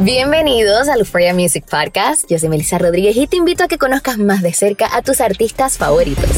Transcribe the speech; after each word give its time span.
Bienvenidos 0.00 0.88
al 0.88 0.98
Euphoria 0.98 1.32
Music 1.34 1.64
Podcast. 1.70 2.28
Yo 2.28 2.36
soy 2.36 2.48
Melissa 2.48 2.78
Rodríguez 2.78 3.16
y 3.16 3.28
te 3.28 3.36
invito 3.36 3.62
a 3.62 3.68
que 3.68 3.78
conozcas 3.78 4.18
más 4.18 4.42
de 4.42 4.52
cerca 4.52 4.88
a 4.92 5.02
tus 5.02 5.20
artistas 5.20 5.78
favoritos. 5.78 6.28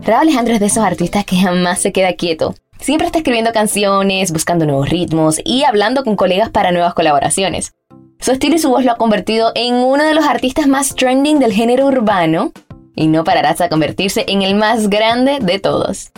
Raúl 0.00 0.22
Alejandro 0.22 0.54
es 0.54 0.60
de 0.60 0.66
esos 0.66 0.82
artistas 0.82 1.26
que 1.26 1.36
jamás 1.36 1.82
se 1.82 1.92
queda 1.92 2.14
quieto. 2.14 2.54
Siempre 2.80 3.06
está 3.06 3.18
escribiendo 3.18 3.52
canciones, 3.52 4.32
buscando 4.32 4.64
nuevos 4.64 4.88
ritmos 4.88 5.38
y 5.44 5.64
hablando 5.64 6.02
con 6.02 6.16
colegas 6.16 6.48
para 6.48 6.72
nuevas 6.72 6.94
colaboraciones. 6.94 7.74
Su 8.20 8.32
estilo 8.32 8.56
y 8.56 8.58
su 8.58 8.70
voz 8.70 8.86
lo 8.86 8.92
ha 8.92 8.96
convertido 8.96 9.52
en 9.54 9.74
uno 9.74 10.02
de 10.02 10.14
los 10.14 10.24
artistas 10.24 10.66
más 10.66 10.94
trending 10.94 11.40
del 11.40 11.52
género 11.52 11.88
urbano 11.88 12.52
y 12.94 13.06
no 13.08 13.22
parará 13.22 13.50
hasta 13.50 13.68
convertirse 13.68 14.24
en 14.28 14.40
el 14.40 14.54
más 14.54 14.88
grande 14.88 15.40
de 15.42 15.58
todos. 15.58 16.10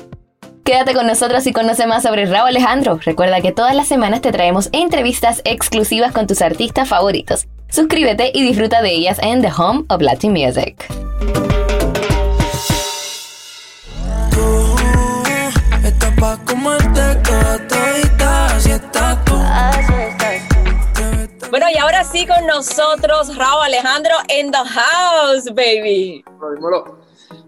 Quédate 0.64 0.94
con 0.94 1.06
nosotros 1.06 1.46
y 1.46 1.52
conoce 1.52 1.86
más 1.86 2.04
sobre 2.04 2.24
Raúl 2.24 2.48
Alejandro. 2.48 2.98
Recuerda 3.04 3.42
que 3.42 3.52
todas 3.52 3.76
las 3.76 3.86
semanas 3.86 4.22
te 4.22 4.32
traemos 4.32 4.70
entrevistas 4.72 5.42
exclusivas 5.44 6.12
con 6.12 6.26
tus 6.26 6.40
artistas 6.40 6.88
favoritos. 6.88 7.46
Suscríbete 7.68 8.30
y 8.32 8.42
disfruta 8.42 8.80
de 8.80 8.90
ellas 8.92 9.18
en 9.22 9.42
The 9.42 9.52
Home 9.58 9.84
of 9.90 10.00
Latin 10.00 10.32
Music. 10.32 10.86
Bueno, 21.50 21.66
y 21.74 21.76
ahora 21.76 22.04
sí 22.04 22.26
con 22.26 22.46
nosotros, 22.46 23.36
Raúl 23.36 23.64
Alejandro 23.64 24.14
en 24.28 24.50
the 24.50 24.56
house, 24.56 25.44
baby. 25.54 26.24
Dímelo. 26.56 26.98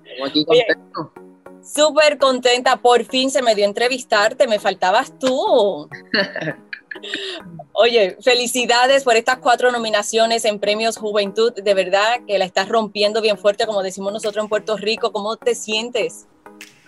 Estamos 0.04 0.28
aquí 0.28 0.44
contentos. 0.44 1.25
Súper 1.66 2.16
contenta, 2.18 2.76
por 2.76 3.04
fin 3.04 3.30
se 3.30 3.42
me 3.42 3.54
dio 3.54 3.64
entrevistarte, 3.64 4.46
me 4.46 4.60
faltabas 4.60 5.18
tú. 5.18 5.88
Oye, 7.72 8.16
felicidades 8.22 9.04
por 9.04 9.16
estas 9.16 9.38
cuatro 9.38 9.72
nominaciones 9.72 10.44
en 10.44 10.60
Premios 10.60 10.96
Juventud, 10.96 11.52
de 11.52 11.74
verdad 11.74 12.20
que 12.26 12.38
la 12.38 12.44
estás 12.44 12.68
rompiendo 12.68 13.20
bien 13.20 13.36
fuerte, 13.36 13.66
como 13.66 13.82
decimos 13.82 14.12
nosotros 14.12 14.44
en 14.44 14.48
Puerto 14.48 14.76
Rico. 14.76 15.10
¿Cómo 15.12 15.36
te 15.36 15.54
sientes? 15.54 16.26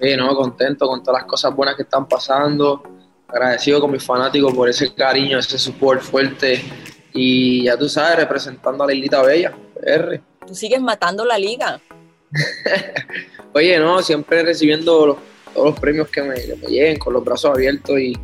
Sí, 0.00 0.16
no, 0.16 0.34
contento 0.36 0.86
con 0.86 1.02
todas 1.02 1.22
las 1.22 1.28
cosas 1.28 1.54
buenas 1.54 1.74
que 1.74 1.82
están 1.82 2.06
pasando, 2.06 2.82
agradecido 3.26 3.80
con 3.80 3.90
mis 3.90 4.04
fanáticos 4.04 4.54
por 4.54 4.68
ese 4.68 4.94
cariño, 4.94 5.40
ese 5.40 5.58
support 5.58 6.00
fuerte 6.00 6.62
y 7.12 7.64
ya 7.64 7.76
tú 7.76 7.88
sabes, 7.88 8.16
representando 8.16 8.84
a 8.84 8.86
la 8.86 8.94
Islita 8.94 9.22
Bella, 9.22 9.52
R. 9.82 10.22
Tú 10.46 10.54
sigues 10.54 10.80
matando 10.80 11.24
la 11.24 11.36
liga. 11.36 11.80
Oye, 13.54 13.78
no, 13.78 14.02
siempre 14.02 14.42
recibiendo 14.42 15.18
todos 15.54 15.70
los 15.70 15.80
premios 15.80 16.08
que 16.08 16.22
me, 16.22 16.36
lleguen 16.36 16.98
con 16.98 17.12
los 17.12 17.24
brazos 17.24 17.52
abiertos 17.52 17.98
y, 17.98 18.14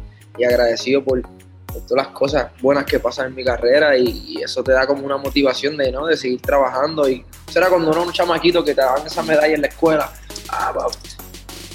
agradecido 0.44 1.02
por, 1.02 1.22
todas 1.22 2.06
las 2.06 2.08
cosas 2.08 2.50
buenas 2.60 2.84
que 2.84 3.00
pasan 3.00 3.28
en 3.28 3.34
mi 3.34 3.44
carrera 3.44 3.96
y, 3.96 4.40
eso 4.42 4.62
te 4.62 4.72
da 4.72 4.86
como 4.86 5.04
una 5.04 5.16
motivación 5.16 5.76
de, 5.76 5.90
¿no? 5.90 6.06
de 6.06 6.16
seguir 6.16 6.40
trabajando. 6.40 7.08
Y 7.08 7.24
eso 7.48 7.58
era 7.58 7.68
cuando 7.68 7.88
uno 7.88 7.98
era 7.98 8.06
un 8.06 8.12
chamaquito 8.12 8.64
que 8.64 8.74
te 8.74 8.80
daban 8.80 9.06
esa 9.06 9.22
medalla 9.22 9.54
en 9.54 9.62
la 9.62 9.68
escuela. 9.68 10.12
Ah, 10.48 10.72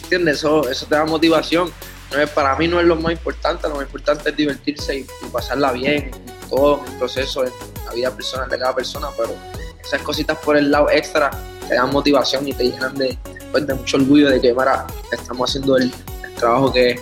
¿Entiendes? 0.04 0.38
Eso, 0.38 0.70
eso 0.70 0.86
te 0.86 0.96
da 0.96 1.06
motivación. 1.06 1.72
No 2.12 2.20
es, 2.20 2.30
para 2.32 2.56
mí 2.56 2.68
no 2.68 2.80
es 2.80 2.86
lo 2.86 2.96
más 2.96 3.12
importante, 3.12 3.68
lo 3.68 3.76
más 3.76 3.84
importante 3.84 4.30
es 4.30 4.36
divertirse 4.36 5.00
y, 5.00 5.08
pasarla 5.32 5.72
bien 5.72 6.12
en 6.14 6.50
todo 6.50 6.84
el 6.86 6.98
proceso, 6.98 7.44
en 7.44 7.52
la 7.86 7.94
vida 7.94 8.16
personal 8.16 8.50
de 8.50 8.58
cada 8.58 8.76
persona, 8.76 9.10
pero 9.16 9.36
esas 9.84 10.02
cositas 10.02 10.38
por 10.40 10.58
el 10.58 10.72
lado 10.72 10.90
extra 10.90 11.32
te 11.68 11.76
dan 11.76 11.92
motivación 11.92 12.48
y 12.48 12.54
te 12.54 12.66
llenan 12.66 12.96
de, 12.96 13.18
pues, 13.52 13.66
de 13.66 13.74
mucho 13.74 13.98
orgullo 13.98 14.30
de 14.30 14.42
que 14.42 14.54
para, 14.54 14.88
estamos 15.12 15.50
haciendo 15.50 15.78
el, 15.78 15.92
trabajo 16.36 16.72
que 16.72 16.92
es. 16.92 17.02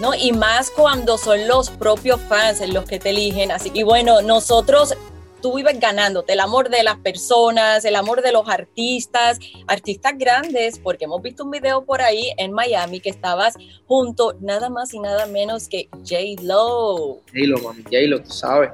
No, 0.00 0.14
y 0.14 0.32
más 0.32 0.70
cuando 0.70 1.18
son 1.18 1.46
los 1.46 1.70
propios 1.70 2.20
fans 2.28 2.66
los 2.68 2.84
que 2.84 2.98
te 2.98 3.10
eligen. 3.10 3.50
Así 3.50 3.70
que 3.70 3.84
bueno, 3.84 4.22
nosotros 4.22 4.94
tú 5.42 5.56
vives 5.56 5.78
ganándote 5.78 6.32
el 6.32 6.40
amor 6.40 6.70
de 6.70 6.82
las 6.82 6.96
personas, 6.98 7.84
el 7.84 7.96
amor 7.96 8.22
de 8.22 8.32
los 8.32 8.48
artistas, 8.48 9.38
artistas 9.66 10.14
grandes, 10.16 10.78
porque 10.78 11.04
hemos 11.04 11.20
visto 11.22 11.44
un 11.44 11.50
video 11.50 11.84
por 11.84 12.00
ahí 12.00 12.32
en 12.38 12.52
Miami 12.52 13.00
que 13.00 13.10
estabas 13.10 13.54
junto 13.86 14.34
nada 14.40 14.70
más 14.70 14.94
y 14.94 14.98
nada 14.98 15.26
menos 15.26 15.68
que 15.68 15.88
J-Lo. 15.92 17.20
J-Lo, 17.32 17.58
mami, 17.58 17.82
J-Lo, 17.82 18.22
tú 18.22 18.30
sabes. 18.30 18.70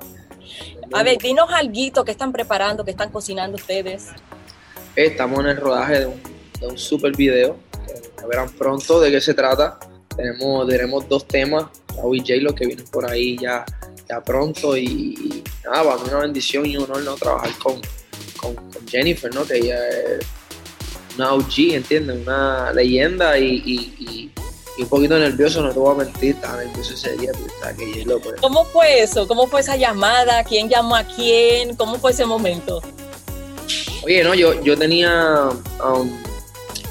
A 0.93 1.03
ver, 1.03 1.19
dinos 1.19 1.49
algo 1.51 2.05
que 2.05 2.11
están 2.11 2.33
preparando, 2.33 2.85
que 2.85 2.91
están 2.91 3.11
cocinando 3.11 3.57
ustedes. 3.57 4.09
Estamos 4.97 5.41
en 5.41 5.47
el 5.47 5.57
rodaje 5.57 6.01
de 6.01 6.07
un, 6.07 6.79
super 6.79 7.15
video, 7.17 7.59
que 7.87 8.27
verán 8.27 8.49
pronto 8.51 9.01
de 9.01 9.11
qué 9.11 9.21
se 9.21 9.35
trata. 9.35 9.79
Tenemos, 10.17 10.69
tenemos 10.69 11.09
dos 11.09 11.27
temas, 11.27 11.67
Raúl 11.97 12.17
y 12.17 12.21
J-Lo, 12.21 12.55
que 12.55 12.67
vienen 12.67 12.87
por 12.87 13.11
ahí 13.11 13.37
ya, 13.37 13.65
ya 14.09 14.23
pronto. 14.23 14.77
Y, 14.77 15.43
nada, 15.65 15.85
para 15.85 15.97
mí 15.97 16.09
una 16.09 16.21
bendición 16.21 16.65
y 16.67 16.77
un 16.77 16.85
honor 16.85 17.03
¿no? 17.03 17.15
trabajar 17.17 17.51
con, 17.59 17.81
con, 18.37 18.57
Jennifer, 18.89 19.35
¿no? 19.35 19.45
que 19.45 19.57
ella 19.57 19.89
es 19.89 20.27
una 21.17 21.33
OG, 21.33 21.75
¿entiendes? 21.75 22.17
Una 22.19 22.73
leyenda 22.73 23.39
y 23.39 24.31
un 24.83 24.89
poquito 24.89 25.19
nervioso, 25.19 25.63
no 25.63 25.73
te 25.73 25.79
voy 25.79 25.95
a 25.95 25.99
mentir, 26.05 26.35
estaba 26.35 26.57
nervioso 26.57 26.95
ese 26.95 27.17
día, 27.17 27.31
pero 27.33 27.77
que 27.77 27.93
hielo, 27.93 28.21
pues. 28.21 28.41
¿Cómo 28.41 28.65
fue 28.65 29.03
eso? 29.03 29.29
¿Cómo 29.29 29.47
fue 29.47 29.61
esa 29.61 29.77
llamada? 29.77 30.43
¿Quién 30.45 30.69
llamó 30.69 30.97
a 30.97 31.05
quién? 31.05 31.77
¿Cómo 31.77 31.97
fue 31.97 32.11
ese 32.11 32.25
momento? 32.25 32.83
Oye, 34.05 34.23
no, 34.25 34.35
yo, 34.35 34.61
yo 34.63 34.77
tenía 34.77 35.49
um, 35.83 36.11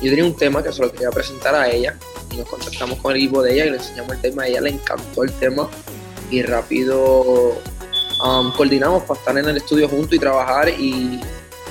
yo 0.01 0.09
tenía 0.09 0.25
un 0.25 0.35
tema 0.35 0.63
que 0.63 0.72
se 0.72 0.81
lo 0.81 0.91
quería 0.91 1.11
presentar 1.11 1.55
a 1.55 1.69
ella 1.69 1.95
y 2.31 2.38
nos 2.38 2.49
contactamos 2.49 2.99
con 2.99 3.11
el 3.11 3.17
equipo 3.17 3.41
de 3.41 3.53
ella 3.53 3.66
y 3.66 3.69
le 3.69 3.77
enseñamos 3.77 4.13
el 4.13 4.22
tema, 4.22 4.43
a 4.43 4.47
ella 4.47 4.61
le 4.61 4.72
encantó 4.72 5.23
el 5.23 5.31
tema 5.33 5.69
y 6.31 6.41
rápido 6.41 7.61
um, 8.23 8.51
coordinamos 8.53 9.03
para 9.03 9.19
estar 9.19 9.38
en 9.38 9.47
el 9.47 9.57
estudio 9.57 9.88
juntos 9.88 10.13
y 10.13 10.19
trabajar 10.19 10.69
y, 10.69 11.22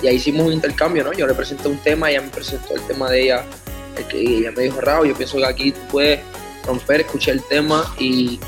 y 0.03 0.07
ahí 0.07 0.17
hicimos 0.17 0.47
un 0.47 0.53
intercambio, 0.53 1.05
¿no? 1.05 1.13
Yo 1.13 1.27
le 1.27 1.35
presenté 1.35 1.69
un 1.69 1.79
tema, 1.79 2.11
ella 2.11 2.23
me 2.23 2.29
presentó 2.29 2.75
el 2.75 2.83
tema 2.83 3.11
de 3.11 3.23
ella 3.23 3.45
que 3.95 4.21
ella 4.21 4.53
me 4.53 4.65
dijo, 4.65 4.81
Raúl, 4.81 5.09
yo 5.09 5.15
pienso 5.15 5.39
que 5.39 5.47
aquí 5.47 5.73
tú 5.73 5.81
puedes 5.91 6.21
romper, 6.65 7.01
escuchar 7.01 7.35
el 7.35 7.43
tema 7.45 7.85
y 7.99 8.41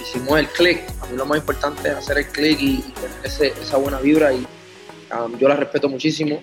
hicimos 0.00 0.38
el 0.38 0.48
click. 0.48 0.82
A 1.02 1.06
mí 1.06 1.16
lo 1.16 1.26
más 1.26 1.38
importante 1.38 1.88
es 1.88 1.94
hacer 1.94 2.18
el 2.18 2.28
click 2.28 2.60
y, 2.60 2.82
tener 2.82 3.52
esa 3.60 3.76
buena 3.76 3.98
vibra 4.00 4.32
y 4.32 4.46
um, 5.12 5.36
yo 5.38 5.48
la 5.48 5.56
respeto 5.56 5.88
muchísimo. 5.88 6.42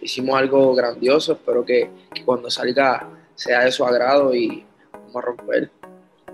Hicimos 0.00 0.36
algo 0.36 0.74
grandioso, 0.74 1.32
espero 1.32 1.64
que, 1.64 1.90
cuando 2.24 2.50
salga 2.50 3.08
sea 3.34 3.64
de 3.64 3.72
su 3.72 3.84
agrado 3.84 4.34
y 4.34 4.64
vamos 4.92 5.16
a 5.16 5.20
romper. 5.20 5.70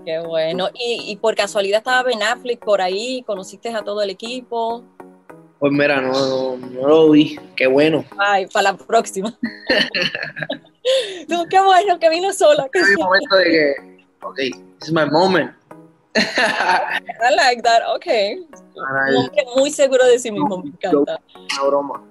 Qué 0.05 0.19
bueno. 0.19 0.69
¿Y, 0.73 1.15
por 1.17 1.35
casualidad 1.35 1.79
estaba 1.79 2.03
Ben 2.03 2.23
Affleck 2.23 2.63
por 2.63 2.81
ahí? 2.81 3.23
¿Conociste 3.25 3.69
a 3.69 3.83
todo 3.83 4.01
el 4.01 4.09
equipo? 4.09 4.83
Pues 5.59 5.73
mira, 5.73 6.01
no, 6.01 6.55
no, 6.55 6.87
lo 6.87 7.11
vi. 7.11 7.37
Qué 7.57 7.67
bueno. 7.67 8.05
Ay, 8.17 8.47
para 8.47 8.71
la 8.71 8.77
próxima. 8.77 9.37
no, 11.27 11.45
qué 11.47 11.61
bueno 11.61 11.99
que 11.99 12.09
vino 12.09 12.31
sola. 12.31 12.69
Es 12.71 12.89
mi 12.89 12.95
momento 12.95 13.35
de 13.35 13.43
que, 13.43 13.75
ok, 14.21 14.35
this 14.37 14.87
is 14.87 14.91
my 14.93 15.05
moment. 15.05 15.51
I 16.15 17.35
like 17.35 17.61
that, 17.61 17.83
ok. 17.93 18.07
muy 19.57 19.69
seguro 19.71 20.05
de 20.05 20.17
sí 20.19 20.31
mismo, 20.31 20.63
me 20.63 20.69
encanta. 20.69 21.19
Una 21.35 21.67
broma. 21.67 22.03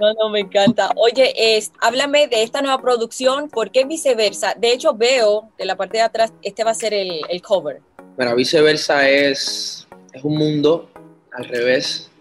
No, 0.00 0.14
no, 0.14 0.30
me 0.30 0.40
encanta. 0.40 0.90
Oye, 0.96 1.34
es, 1.36 1.72
háblame 1.80 2.28
de 2.28 2.42
esta 2.42 2.62
nueva 2.62 2.80
producción, 2.80 3.50
¿por 3.50 3.70
qué 3.70 3.84
viceversa? 3.84 4.54
De 4.56 4.72
hecho, 4.72 4.94
veo 4.94 5.50
que 5.58 5.66
la 5.66 5.76
parte 5.76 5.98
de 5.98 6.04
atrás, 6.04 6.32
este 6.42 6.64
va 6.64 6.70
a 6.70 6.74
ser 6.74 6.94
el, 6.94 7.20
el 7.28 7.42
cover. 7.42 7.82
Mira, 8.16 8.34
viceversa 8.34 9.08
es, 9.08 9.86
es 10.12 10.24
un 10.24 10.36
mundo 10.36 10.88
al 11.32 11.44
revés 11.44 12.11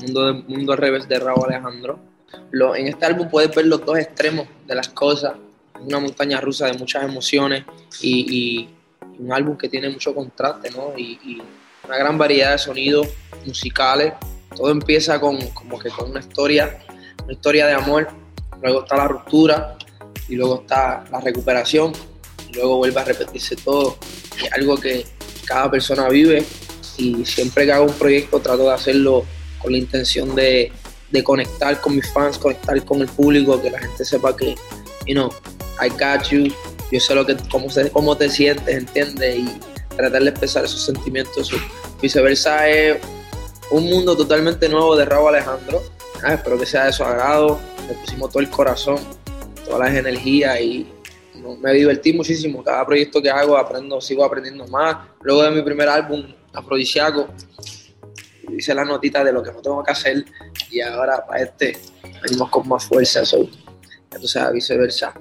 mundo, 0.00 0.34
mundo 0.48 0.72
al 0.72 0.78
revés 0.78 1.08
de 1.08 1.18
Raúl 1.18 1.46
Alejandro. 1.46 1.98
Lo, 2.50 2.74
en 2.74 2.88
este 2.88 3.06
álbum 3.06 3.28
puedes 3.28 3.54
ver 3.54 3.66
los 3.66 3.84
dos 3.84 3.98
extremos 3.98 4.46
de 4.66 4.74
las 4.74 4.88
cosas, 4.88 5.34
una 5.80 6.00
montaña 6.00 6.40
rusa 6.40 6.66
de 6.66 6.78
muchas 6.78 7.04
emociones 7.04 7.64
y, 8.00 8.68
un 9.16 9.32
álbum 9.32 9.56
que 9.56 9.68
tiene 9.68 9.88
mucho 9.88 10.12
contraste, 10.12 10.70
¿no? 10.70 10.92
Y, 10.96 11.40
una 11.86 11.98
gran 11.98 12.16
variedad 12.16 12.52
de 12.52 12.58
sonidos 12.58 13.08
musicales. 13.46 14.14
Todo 14.56 14.70
empieza 14.70 15.20
con, 15.20 15.38
como 15.48 15.78
que 15.78 15.90
con 15.90 16.10
una 16.10 16.20
historia, 16.20 16.78
una 17.22 17.32
historia 17.32 17.66
de 17.66 17.74
amor, 17.74 18.08
luego 18.62 18.82
está 18.82 18.96
la 18.96 19.08
ruptura 19.08 19.76
y 20.28 20.36
luego 20.36 20.62
está 20.62 21.04
la 21.10 21.20
recuperación 21.20 21.92
y 22.48 22.54
luego 22.54 22.78
vuelve 22.78 23.00
a 23.00 23.04
repetirse 23.04 23.56
todo. 23.56 23.98
Es 24.42 24.50
algo 24.52 24.76
que 24.76 25.06
cada 25.44 25.70
persona 25.70 26.08
vive 26.08 26.44
y 26.96 27.24
siempre 27.24 27.66
que 27.66 27.72
hago 27.72 27.84
un 27.84 27.92
proyecto 27.92 28.40
trato 28.40 28.64
de 28.64 28.72
hacerlo 28.74 29.24
con 29.64 29.72
la 29.72 29.78
intención 29.78 30.36
de, 30.36 30.70
conectar 31.24 31.80
con 31.80 31.96
mis 31.96 32.12
fans, 32.12 32.38
conectar 32.38 32.84
con 32.84 33.00
el 33.00 33.08
público, 33.08 33.60
que 33.60 33.70
la 33.70 33.78
gente 33.78 34.04
sepa 34.04 34.36
que, 34.36 34.54
you 35.06 35.14
know, 35.14 35.30
I 35.80 35.88
got 35.88 36.28
you, 36.28 36.52
yo 36.92 37.00
sé 37.00 37.14
lo 37.14 37.24
que, 37.24 37.36
cómo, 37.50 37.68
cómo 37.92 38.16
te 38.16 38.28
sientes, 38.28 38.76
¿entiendes? 38.76 39.38
Y 39.38 39.48
tratar 39.96 40.22
de 40.22 40.30
expresar 40.30 40.64
esos 40.64 40.84
sentimientos. 40.84 41.50
Viceversa 42.02 42.68
es 42.68 42.98
un 43.70 43.84
mundo 43.88 44.16
totalmente 44.16 44.68
nuevo 44.68 44.96
de 44.96 45.04
Raúl 45.04 45.34
Alejandro. 45.34 45.82
Ah, 46.22 46.34
espero 46.34 46.58
que 46.58 46.66
sea 46.66 46.86
de 46.86 46.92
su 46.92 47.02
agrado. 47.02 47.58
Le 47.88 47.94
pusimos 47.94 48.30
todo 48.30 48.40
el 48.40 48.50
corazón, 48.50 48.98
todas 49.64 49.80
las 49.80 49.94
energías 49.96 50.60
y 50.60 50.86
me 51.60 51.72
divertí 51.72 52.12
muchísimo. 52.12 52.62
Cada 52.62 52.84
proyecto 52.84 53.22
que 53.22 53.30
hago 53.30 53.56
aprendo, 53.56 54.00
sigo 54.00 54.24
aprendiendo 54.24 54.66
más. 54.66 54.96
Luego 55.22 55.42
de 55.42 55.50
mi 55.52 55.62
primer 55.62 55.88
álbum, 55.88 56.24
Afrodisiaco, 56.52 57.28
hice 58.56 58.74
la 58.74 58.84
notita 58.84 59.22
de 59.24 59.32
lo 59.32 59.42
que 59.42 59.52
no 59.52 59.60
tengo 59.60 59.82
que 59.82 59.92
hacer 59.92 60.24
y 60.70 60.80
ahora 60.80 61.24
para 61.26 61.44
este 61.44 61.78
venimos 62.22 62.50
con 62.50 62.68
más 62.68 62.84
fuerza. 62.84 63.24
So, 63.24 63.48
entonces, 64.12 64.52
viceversa. 64.52 65.14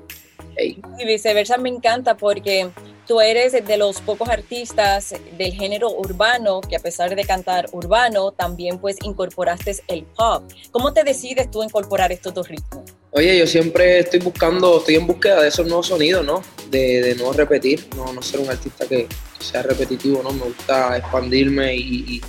Y 0.58 1.06
viceversa 1.06 1.58
me 1.58 1.70
encanta 1.70 2.16
porque 2.16 2.70
tú 3.08 3.20
eres 3.22 3.54
de 3.54 3.78
los 3.78 4.02
pocos 4.02 4.30
artistas 4.30 5.16
del 5.38 5.54
género 5.54 5.90
urbano 5.90 6.62
que 6.62 6.76
a 6.76 6.80
pesar 6.80 7.16
de 7.16 7.26
cantar 7.26 7.66
urbano, 7.72 8.32
también 8.32 8.78
pues 8.78 8.98
incorporaste 9.02 9.76
el 9.88 10.04
pop. 10.04 10.44
¿Cómo 10.72 10.94
te 10.94 11.04
decides 11.04 11.50
tú 11.50 11.64
incorporar 11.64 12.12
estos 12.12 12.34
dos 12.34 12.48
ritmos? 12.48 12.84
Oye, 13.12 13.38
yo 13.38 13.48
siempre 13.48 14.00
estoy 14.00 14.20
buscando, 14.20 14.80
estoy 14.80 14.96
en 14.96 15.08
búsqueda 15.08 15.42
de 15.42 15.48
esos 15.48 15.66
nuevos 15.68 15.88
sonidos, 15.88 16.26
¿no? 16.26 16.42
De, 16.70 17.16
no 17.20 17.32
repetir, 17.34 17.88
no, 17.96 18.12
no 18.12 18.22
ser 18.22 18.40
un 18.40 18.50
artista 18.50 18.88
que, 18.88 19.08
sea 19.44 19.62
repetitivo, 19.62 20.24
¿no? 20.24 20.32
Me 20.32 20.46
gusta 20.46 20.98
expandirme 20.98 21.76
y, 21.76 22.22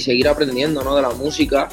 seguir 0.00 0.28
aprendiendo, 0.28 0.82
¿no? 0.82 0.96
De 0.96 1.02
la 1.02 1.10
música. 1.10 1.68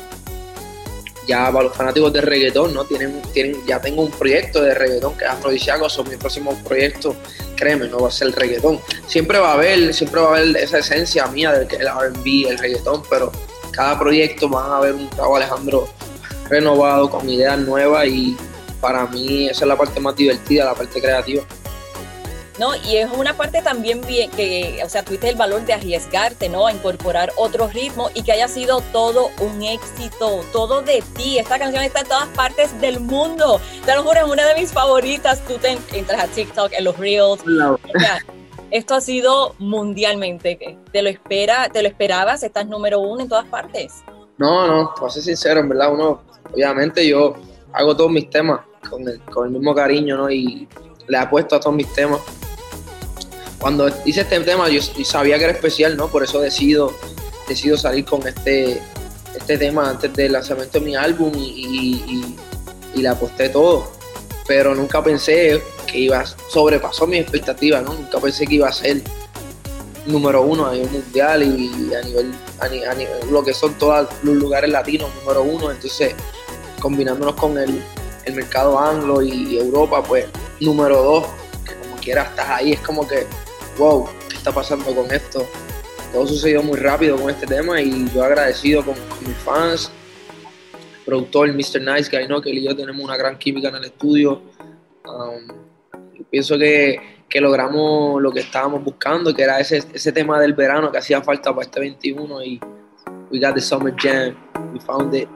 Ya 1.28 1.52
para 1.52 1.64
los 1.64 1.76
fanáticos 1.76 2.14
de 2.14 2.22
reggaetón, 2.22 2.74
¿no? 2.74 2.86
Tienen, 2.86 3.20
tienen, 3.34 3.66
ya 3.66 3.82
tengo 3.82 4.04
un 4.04 4.12
proyecto 4.12 4.62
de 4.62 4.76
reggaetón 4.76 5.18
que 5.18 5.26
es 5.26 5.32
afrodisíaco, 5.32 5.90
son 5.90 6.08
mis 6.08 6.18
próximos 6.18 6.54
proyectos, 6.64 7.16
créeme, 7.56 7.88
no 7.88 7.98
va 7.98 8.10
a 8.10 8.12
ser 8.12 8.28
el 8.28 8.34
reggaetón. 8.34 8.80
Siempre 9.08 9.40
va 9.40 9.52
a 9.52 9.54
haber, 9.54 9.92
siempre 9.94 10.22
va 10.22 10.28
a 10.28 10.38
haber 10.38 10.56
esa 10.58 10.78
esencia 10.78 11.26
mía 11.26 11.52
del 11.52 11.68
que 11.68 11.78
el 11.78 11.88
R&B, 11.88 12.50
el 12.50 12.60
reggaetón, 12.60 13.02
pero 13.10 13.32
cada 13.72 13.98
proyecto 13.98 14.48
van 14.48 14.72
a 14.72 14.78
haber 14.78 14.94
un 14.94 15.10
trabajo 15.10 15.38
Alejandro 15.38 15.90
renovado, 16.48 17.10
con 17.10 17.28
ideas 17.28 17.58
nuevas 17.60 18.06
y 18.08 18.38
para 18.80 19.08
mí 19.08 19.48
esa 19.48 19.66
es 19.66 19.68
la 19.68 19.78
parte 19.78 20.00
más 20.00 20.16
divertida, 20.16 20.66
la 20.66 20.76
parte 20.76 21.02
creativa. 21.02 21.44
No, 22.58 22.74
y 22.74 22.98
es 22.98 23.12
una 23.12 23.36
parte 23.36 23.62
también 23.62 24.00
bien 24.02 24.32
que, 24.32 24.80
o 24.84 24.88
sea, 24.88 25.04
tuviste 25.04 25.28
el 25.28 25.36
valor 25.36 25.66
de 25.66 25.74
arriesgarte, 25.74 26.48
¿no? 26.48 26.68
A 26.68 26.72
incorporar 26.72 27.32
otro 27.36 27.68
ritmo 27.68 28.10
y 28.14 28.24
que 28.24 28.32
haya 28.32 28.48
sido 28.48 28.82
todo 28.94 29.30
un 29.42 29.62
éxito, 29.64 30.42
todo 30.54 30.82
de 30.82 31.04
ti. 31.18 31.38
Esta 31.38 31.60
canción 31.60 31.84
está 31.84 32.02
en 32.02 32.08
todas 32.08 32.28
partes 32.30 32.80
del 32.80 33.02
mundo. 33.02 33.60
Te 33.86 33.94
lo 33.94 34.04
juro, 34.04 34.20
es 34.26 34.32
una 34.32 34.46
de 34.46 34.56
mis 34.56 34.72
favoritas. 34.72 35.42
Tú 35.46 35.56
te 35.56 35.78
entras 35.92 36.24
a 36.24 36.28
TikTok, 36.28 36.72
en 36.78 36.86
los 36.86 36.98
Reels. 36.98 37.44
esto 38.72 38.96
ha 38.96 39.02
sido 39.02 39.54
mundialmente. 39.60 40.78
¿Te 40.94 41.02
lo, 41.02 41.10
espera, 41.10 41.68
¿Te 41.68 41.82
lo 41.82 41.90
esperabas? 41.90 42.42
Estás 42.44 42.68
número 42.68 43.02
uno 43.02 43.22
en 43.22 43.28
todas 43.28 43.46
partes. 43.48 44.04
No, 44.38 44.66
no, 44.66 44.94
para 44.98 45.12
ser 45.12 45.24
sincero, 45.24 45.60
en 45.60 45.70
verdad, 45.70 45.94
uno, 45.94 46.22
obviamente 46.54 47.06
yo 47.06 47.36
hago 47.74 47.96
todos 47.96 48.12
mis 48.12 48.30
temas 48.30 48.62
con 48.90 49.08
el, 49.08 49.20
con 49.24 49.48
el 49.48 49.52
mismo 49.52 49.76
cariño, 49.76 50.18
¿no? 50.18 50.30
Y 50.30 50.68
le 51.08 51.18
apuesto 51.18 51.58
a 51.58 51.60
todos 51.60 51.76
mis 51.76 51.92
temas. 51.94 52.22
Cuando 53.66 53.90
hice 54.06 54.22
este 54.22 54.40
tema, 54.42 54.70
yo 54.70 54.80
sabía 55.04 55.40
que 55.40 55.46
era 55.46 55.54
especial, 55.54 55.98
¿no? 55.98 56.08
Por 56.08 56.24
eso 56.24 56.40
decido, 56.40 56.94
decido 57.48 57.76
salir 57.78 58.06
con 58.06 58.22
este, 58.28 58.80
este 59.36 59.58
tema 59.58 59.90
antes 59.90 60.14
del 60.14 60.34
lanzamiento 60.34 60.78
de 60.78 60.86
mi 60.86 60.96
álbum 60.96 61.32
y, 61.36 62.36
le 62.94 63.08
aposté 63.08 63.50
todo. 63.50 63.92
Pero 64.48 64.76
nunca 64.76 65.04
pensé 65.04 65.64
que 65.88 65.98
iba, 65.98 66.24
sobrepasó 66.48 67.08
mis 67.08 67.22
expectativas, 67.22 67.82
¿no? 67.82 67.96
Nunca 67.96 68.20
pensé 68.20 68.46
que 68.46 68.54
iba 68.54 68.68
a 68.68 68.72
ser 68.72 69.02
número 70.06 70.44
uno 70.44 70.68
a 70.68 70.74
nivel 70.74 70.92
mundial 70.92 71.42
y 71.42 71.92
a 71.96 72.04
nivel, 72.04 72.34
a, 72.60 73.32
lo 73.32 73.44
que 73.44 73.56
son 73.56 73.74
todos 73.80 74.08
los 74.22 74.36
lugares 74.36 74.70
latinos, 74.70 75.10
número 75.22 75.42
uno. 75.42 75.72
Entonces, 75.72 76.14
combinándonos 76.80 77.34
con 77.34 77.58
el, 77.58 77.82
mercado 78.32 78.78
anglo 78.78 79.24
y 79.24 79.58
Europa, 79.58 80.04
pues 80.04 80.28
número 80.60 81.02
dos, 81.02 81.26
que 81.66 81.74
como 81.74 81.96
quiera 81.96 82.22
estás 82.26 82.48
ahí, 82.48 82.74
es 82.74 82.80
como 82.82 83.08
que, 83.08 83.26
wow, 83.78 84.08
¿qué 84.30 84.38
está 84.38 84.52
pasando 84.52 84.94
con 84.94 85.12
esto? 85.12 85.48
Todo 86.12 86.28
sucedió 86.28 86.64
muy 86.64 86.78
rápido 86.78 87.18
con 87.18 87.30
este 87.30 87.46
tema 87.46 87.82
y 87.82 88.10
yo 88.14 88.24
agradecido 88.24 88.84
con, 88.84 88.96
mis 89.26 89.38
fans, 89.38 89.92
el 91.00 91.06
productor 91.06 91.54
Mr. 91.54 91.82
Nice 91.82 92.10
Guy, 92.10 92.28
¿no? 92.28 92.42
que 92.42 92.52
él 92.52 92.60
y 92.60 92.64
yo 92.64 92.76
tenemos 92.76 93.04
una 93.04 93.18
gran 93.18 93.38
química 93.38 93.70
en 93.70 93.76
el 93.76 93.86
estudio. 93.86 94.42
Um, 95.06 95.48
pienso 96.30 96.58
que 96.58 97.16
que 97.30 97.42
logramos 97.42 98.22
lo 98.22 98.32
que 98.32 98.40
estábamos 98.42 98.84
buscando, 98.84 99.34
que 99.34 99.44
era 99.44 99.60
ese, 99.60 99.84
ese 99.94 100.12
tema 100.12 100.40
del 100.40 100.54
verano 100.54 100.92
que 100.92 101.00
hacía 101.00 101.22
falta 101.22 101.52
para 101.54 101.66
este 101.66 101.80
21 101.80 102.44
y 102.44 102.60
we 103.32 103.40
got 103.40 103.56
the 103.56 103.62
summer 103.62 103.94
jam, 103.98 104.36
we 104.74 104.80
found 104.80 105.14
it. 105.14 105.28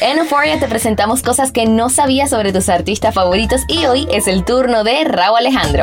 En 0.00 0.18
Euphoria 0.18 0.60
te 0.60 0.68
presentamos 0.68 1.22
cosas 1.22 1.50
que 1.50 1.66
no 1.66 1.88
sabías 1.90 2.30
sobre 2.30 2.52
tus 2.52 2.68
artistas 2.68 3.12
favoritos 3.14 3.62
y 3.66 3.86
hoy 3.86 4.06
es 4.12 4.28
el 4.28 4.44
turno 4.44 4.84
de 4.84 5.02
Raúl 5.02 5.38
Alejandro. 5.38 5.82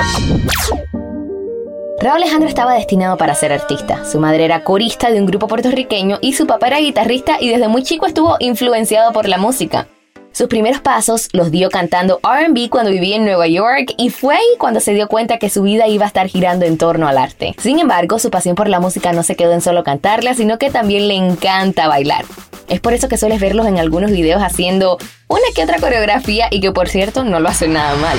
Raúl 2.00 2.18
Alejandro 2.18 2.48
estaba 2.48 2.76
destinado 2.76 3.18
para 3.18 3.36
ser 3.36 3.52
artista. 3.52 4.06
Su 4.06 4.20
madre 4.20 4.46
era 4.46 4.64
corista 4.64 5.12
de 5.12 5.20
un 5.20 5.26
grupo 5.26 5.48
puertorriqueño 5.48 6.20
y 6.22 6.34
su 6.34 6.48
papá 6.48 6.68
era 6.68 6.80
guitarrista 6.80 7.38
y 7.42 7.50
desde 7.50 7.68
muy 7.68 7.84
chico 7.84 8.06
estuvo 8.06 8.38
influenciado 8.40 9.12
por 9.12 9.28
la 9.28 9.38
música. 9.38 9.88
Sus 10.36 10.50
primeros 10.50 10.82
pasos 10.82 11.30
los 11.32 11.50
dio 11.50 11.70
cantando 11.70 12.20
RB 12.22 12.70
cuando 12.70 12.92
vivía 12.92 13.16
en 13.16 13.24
Nueva 13.24 13.48
York 13.48 13.94
y 13.96 14.10
fue 14.10 14.36
ahí 14.36 14.58
cuando 14.58 14.82
se 14.82 14.94
dio 14.94 15.08
cuenta 15.08 15.38
que 15.38 15.50
su 15.50 15.62
vida 15.62 15.88
iba 15.88 16.04
a 16.04 16.08
estar 16.10 16.28
girando 16.28 16.66
en 16.66 16.78
torno 16.78 17.08
al 17.08 17.18
arte. 17.18 17.56
Sin 17.58 17.80
embargo, 17.80 18.20
su 18.20 18.30
pasión 18.30 18.54
por 18.54 18.68
la 18.68 18.82
música 18.82 19.14
no 19.14 19.24
se 19.24 19.38
quedó 19.38 19.54
en 19.54 19.62
solo 19.62 19.86
cantarla, 19.86 20.34
sino 20.34 20.58
que 20.58 20.70
también 20.70 21.08
le 21.08 21.16
encanta 21.16 21.88
bailar. 21.88 22.26
Es 22.68 22.82
por 22.82 22.92
eso 22.92 23.08
que 23.08 23.16
sueles 23.16 23.40
verlos 23.40 23.66
en 23.66 23.80
algunos 23.80 24.12
videos 24.12 24.44
haciendo 24.44 24.98
una 25.30 25.46
que 25.56 25.64
otra 25.64 25.80
coreografía 25.80 26.50
y 26.52 26.60
que 26.60 26.74
por 26.74 26.90
cierto 26.90 27.24
no 27.24 27.40
lo 27.40 27.48
hace 27.48 27.70
nada 27.70 27.96
mal. 27.96 28.18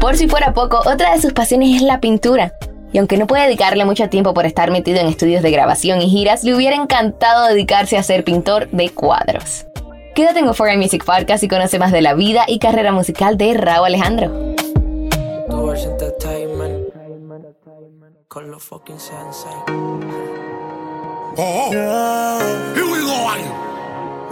Por 0.00 0.16
si 0.16 0.26
fuera 0.26 0.52
poco, 0.52 0.78
otra 0.78 1.14
de 1.14 1.22
sus 1.22 1.34
pasiones 1.34 1.76
es 1.76 1.82
la 1.82 2.00
pintura. 2.00 2.52
Y 2.92 2.98
aunque 2.98 3.16
no 3.16 3.28
puede 3.28 3.44
dedicarle 3.44 3.84
mucho 3.84 4.08
tiempo 4.08 4.34
por 4.34 4.44
estar 4.44 4.72
metido 4.72 4.98
en 4.98 5.06
estudios 5.06 5.44
de 5.44 5.52
grabación 5.52 6.02
y 6.02 6.10
giras, 6.10 6.42
le 6.42 6.52
hubiera 6.52 6.74
encantado 6.74 7.46
dedicarse 7.46 7.96
a 7.96 8.02
ser 8.02 8.24
pintor 8.24 8.68
de 8.72 8.88
cuadros. 8.88 9.66
Quédate 10.16 10.38
en 10.38 10.46
Euphoria 10.46 10.78
Music 10.78 11.04
Podcast 11.04 11.44
y 11.44 11.48
conoce 11.48 11.78
más 11.78 11.92
de 11.92 12.00
la 12.00 12.14
vida 12.14 12.46
y 12.48 12.58
carrera 12.58 12.90
musical 12.90 13.36
de 13.36 13.52
Raúl 13.52 13.88
Alejandro. 13.88 14.32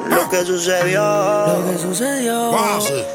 Lo 0.08 0.28
que 0.28 0.44
sucedió, 0.44 1.02
lo 1.02 1.70
que 1.70 1.78
sucedió 1.78 2.50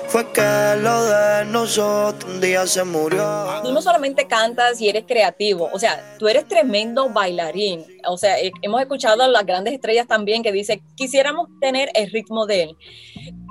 fue 0.07 0.31
que 0.31 0.75
lo 0.81 1.03
de 1.03 1.45
nosotros 1.45 2.31
un 2.33 2.41
día 2.41 2.65
se 2.65 2.83
murió. 2.83 3.61
Tú 3.63 3.71
no 3.71 3.81
solamente 3.81 4.27
cantas 4.27 4.81
y 4.81 4.89
eres 4.89 5.05
creativo, 5.07 5.69
o 5.71 5.77
sea, 5.77 6.15
tú 6.17 6.27
eres 6.27 6.47
tremendo 6.47 7.09
bailarín. 7.09 7.85
O 8.07 8.17
sea, 8.17 8.39
eh, 8.39 8.51
hemos 8.61 8.81
escuchado 8.81 9.23
a 9.23 9.27
las 9.27 9.45
grandes 9.45 9.73
estrellas 9.73 10.07
también 10.07 10.41
que 10.41 10.51
dicen, 10.51 10.81
quisiéramos 10.95 11.47
tener 11.61 11.89
el 11.93 12.09
ritmo 12.11 12.45
de 12.45 12.63
él. 12.63 12.77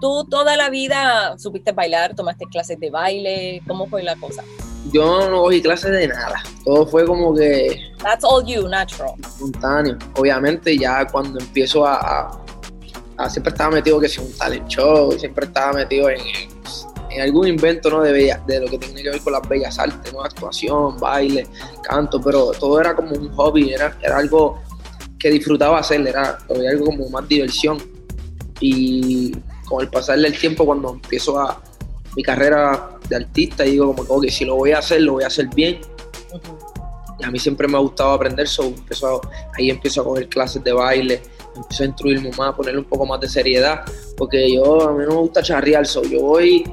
Tú 0.00 0.26
toda 0.28 0.56
la 0.56 0.68
vida 0.70 1.38
supiste 1.38 1.72
bailar, 1.72 2.14
tomaste 2.14 2.44
clases 2.50 2.78
de 2.80 2.90
baile, 2.90 3.62
¿cómo 3.66 3.86
fue 3.88 4.02
la 4.02 4.16
cosa? 4.16 4.42
Yo 4.92 5.28
no 5.28 5.42
cogí 5.42 5.60
clases 5.60 5.92
de 5.92 6.08
nada, 6.08 6.42
todo 6.64 6.86
fue 6.86 7.04
como 7.04 7.34
que... 7.34 7.78
That's 8.02 8.24
all 8.24 8.44
you, 8.44 8.66
natural. 8.68 9.14
Espontáneo. 9.20 9.98
Obviamente 10.16 10.78
ya 10.78 11.06
cuando 11.06 11.38
empiezo 11.40 11.84
a 11.86 11.98
Ah, 12.00 12.40
siempre 13.28 13.50
estaba 13.50 13.70
metido 13.70 14.00
que 14.00 14.08
si 14.08 14.20
un 14.20 14.32
talent 14.32 14.68
show, 14.68 15.12
siempre 15.18 15.46
estaba 15.46 15.72
metido 15.72 16.08
en, 16.08 16.20
en 17.10 17.20
algún 17.22 17.48
invento 17.48 17.90
¿no? 17.90 18.02
de, 18.02 18.36
de 18.46 18.60
lo 18.60 18.68
que 18.68 18.78
tiene 18.78 19.02
que 19.02 19.10
ver 19.10 19.20
con 19.20 19.32
las 19.32 19.48
bellas 19.48 19.78
artes, 19.78 20.12
¿no? 20.12 20.22
actuación, 20.22 20.98
baile, 20.98 21.46
canto, 21.82 22.20
pero 22.20 22.52
todo 22.52 22.80
era 22.80 22.94
como 22.94 23.12
un 23.12 23.28
hobby, 23.34 23.72
era, 23.72 23.96
era 24.02 24.18
algo 24.18 24.60
que 25.18 25.30
disfrutaba 25.30 25.78
hacer, 25.78 26.06
era, 26.06 26.38
algo 26.48 26.86
como 26.86 27.08
más 27.08 27.26
diversión. 27.28 27.78
Y 28.60 29.32
con 29.66 29.82
el 29.82 29.88
pasar 29.88 30.18
del 30.18 30.38
tiempo, 30.38 30.64
cuando 30.64 30.94
empiezo 30.94 31.38
a 31.38 31.60
mi 32.16 32.22
carrera 32.22 32.90
de 33.08 33.16
artista, 33.16 33.64
digo 33.64 33.94
como 33.94 34.20
que 34.20 34.30
si 34.30 34.44
lo 34.44 34.56
voy 34.56 34.72
a 34.72 34.78
hacer, 34.78 35.02
lo 35.02 35.14
voy 35.14 35.24
a 35.24 35.28
hacer 35.28 35.48
bien. 35.54 35.80
Y 37.18 37.24
a 37.24 37.30
mí 37.30 37.38
siempre 37.38 37.66
me 37.66 37.76
ha 37.76 37.80
gustado 37.80 38.12
aprender, 38.12 38.46
so 38.46 38.72
ahí 39.56 39.70
empiezo 39.70 40.02
a 40.02 40.04
coger 40.04 40.28
clases 40.28 40.62
de 40.62 40.72
baile, 40.72 41.22
empiezo 41.58 41.82
a 41.82 41.86
instruirme 41.86 42.30
más, 42.30 42.50
a 42.50 42.56
ponerle 42.56 42.80
un 42.80 42.86
poco 42.86 43.06
más 43.06 43.20
de 43.20 43.28
seriedad, 43.28 43.84
porque 44.16 44.52
yo, 44.52 44.88
a 44.88 44.92
mí 44.92 45.04
no 45.04 45.14
me 45.14 45.20
gusta 45.20 45.42
charrear, 45.42 45.86
so, 45.86 46.02
yo 46.02 46.20
voy 46.20 46.64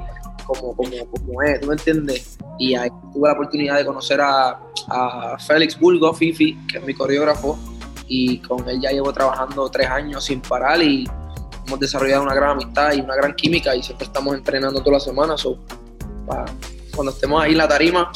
como, 0.46 0.76
como, 0.76 0.92
como 1.10 1.42
es, 1.44 1.60
¿tú 1.60 1.68
me 1.68 1.74
entiendes? 1.74 2.38
Y 2.60 2.76
ahí 2.76 2.90
tuve 3.14 3.28
la 3.28 3.34
oportunidad 3.34 3.78
de 3.78 3.86
conocer 3.86 4.22
a, 4.22 4.60
a 4.88 5.38
Félix 5.40 5.80
Bulgo, 5.80 6.14
Fifi, 6.14 6.58
que 6.68 6.78
es 6.78 6.86
mi 6.86 6.94
coreógrafo, 6.94 7.58
y 8.08 8.38
con 8.40 8.68
él 8.70 8.80
ya 8.80 8.92
llevo 8.92 9.12
trabajando 9.12 9.70
tres 9.70 9.90
años 9.90 10.24
sin 10.24 10.42
parar 10.42 10.82
y 10.82 11.10
hemos 11.66 11.80
desarrollado 11.80 12.24
una 12.24 12.36
gran 12.36 12.52
amistad 12.52 12.94
y 12.94 13.02
una 13.02 13.16
gran 13.16 13.34
química 13.34 13.76
y 13.76 13.82
siempre 13.82 14.06
estamos 14.06 14.36
entrenando 14.36 14.80
toda 14.82 14.94
la 14.94 15.00
semana, 15.00 15.38
so, 15.38 15.58
cuando 16.96 17.12
estemos 17.12 17.44
ahí 17.44 17.52
en 17.52 17.58
la 17.58 17.68
tarima, 17.68 18.12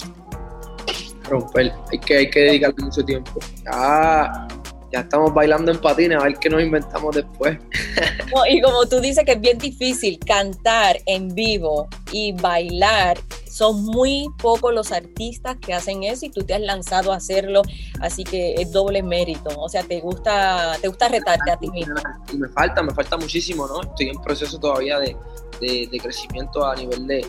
romper, 1.29 1.73
hay 1.91 1.99
que, 1.99 2.17
hay 2.17 2.29
que 2.29 2.39
dedicarle 2.39 2.83
mucho 2.83 3.03
tiempo. 3.03 3.39
Ya 3.63 4.47
ya 4.91 5.01
estamos 5.01 5.33
bailando 5.33 5.71
en 5.71 5.79
patines, 5.79 6.19
a 6.19 6.23
ver 6.23 6.37
qué 6.39 6.49
nos 6.49 6.61
inventamos 6.61 7.15
después. 7.15 7.57
y 8.49 8.61
como 8.61 8.85
tú 8.87 8.99
dices 8.99 9.23
que 9.25 9.33
es 9.33 9.41
bien 9.41 9.57
difícil 9.57 10.19
cantar 10.19 10.97
en 11.05 11.33
vivo 11.33 11.87
y 12.11 12.31
bailar, 12.33 13.17
son 13.49 13.83
muy 13.83 14.27
pocos 14.41 14.73
los 14.73 14.91
artistas 14.91 15.57
que 15.57 15.73
hacen 15.73 16.03
eso 16.03 16.25
y 16.25 16.29
tú 16.29 16.43
te 16.43 16.53
has 16.53 16.61
lanzado 16.61 17.11
a 17.11 17.17
hacerlo, 17.17 17.61
así 18.01 18.23
que 18.23 18.55
es 18.55 18.71
doble 18.71 19.03
mérito. 19.03 19.49
O 19.57 19.69
sea, 19.69 19.83
te 19.83 19.99
gusta, 19.99 20.77
te 20.81 20.87
gusta 20.87 21.09
retarte 21.09 21.51
a 21.51 21.57
ti 21.57 21.69
mismo. 21.69 21.95
Y 22.31 22.37
me 22.37 22.47
falta, 22.49 22.81
me 22.81 22.93
falta 22.93 23.17
muchísimo, 23.17 23.67
¿no? 23.67 23.81
Estoy 23.81 24.09
en 24.09 24.21
proceso 24.21 24.59
todavía 24.59 24.99
de, 24.99 25.15
de, 25.59 25.99
crecimiento 26.01 26.65
a 26.65 26.75
nivel 26.75 27.05
de, 27.05 27.25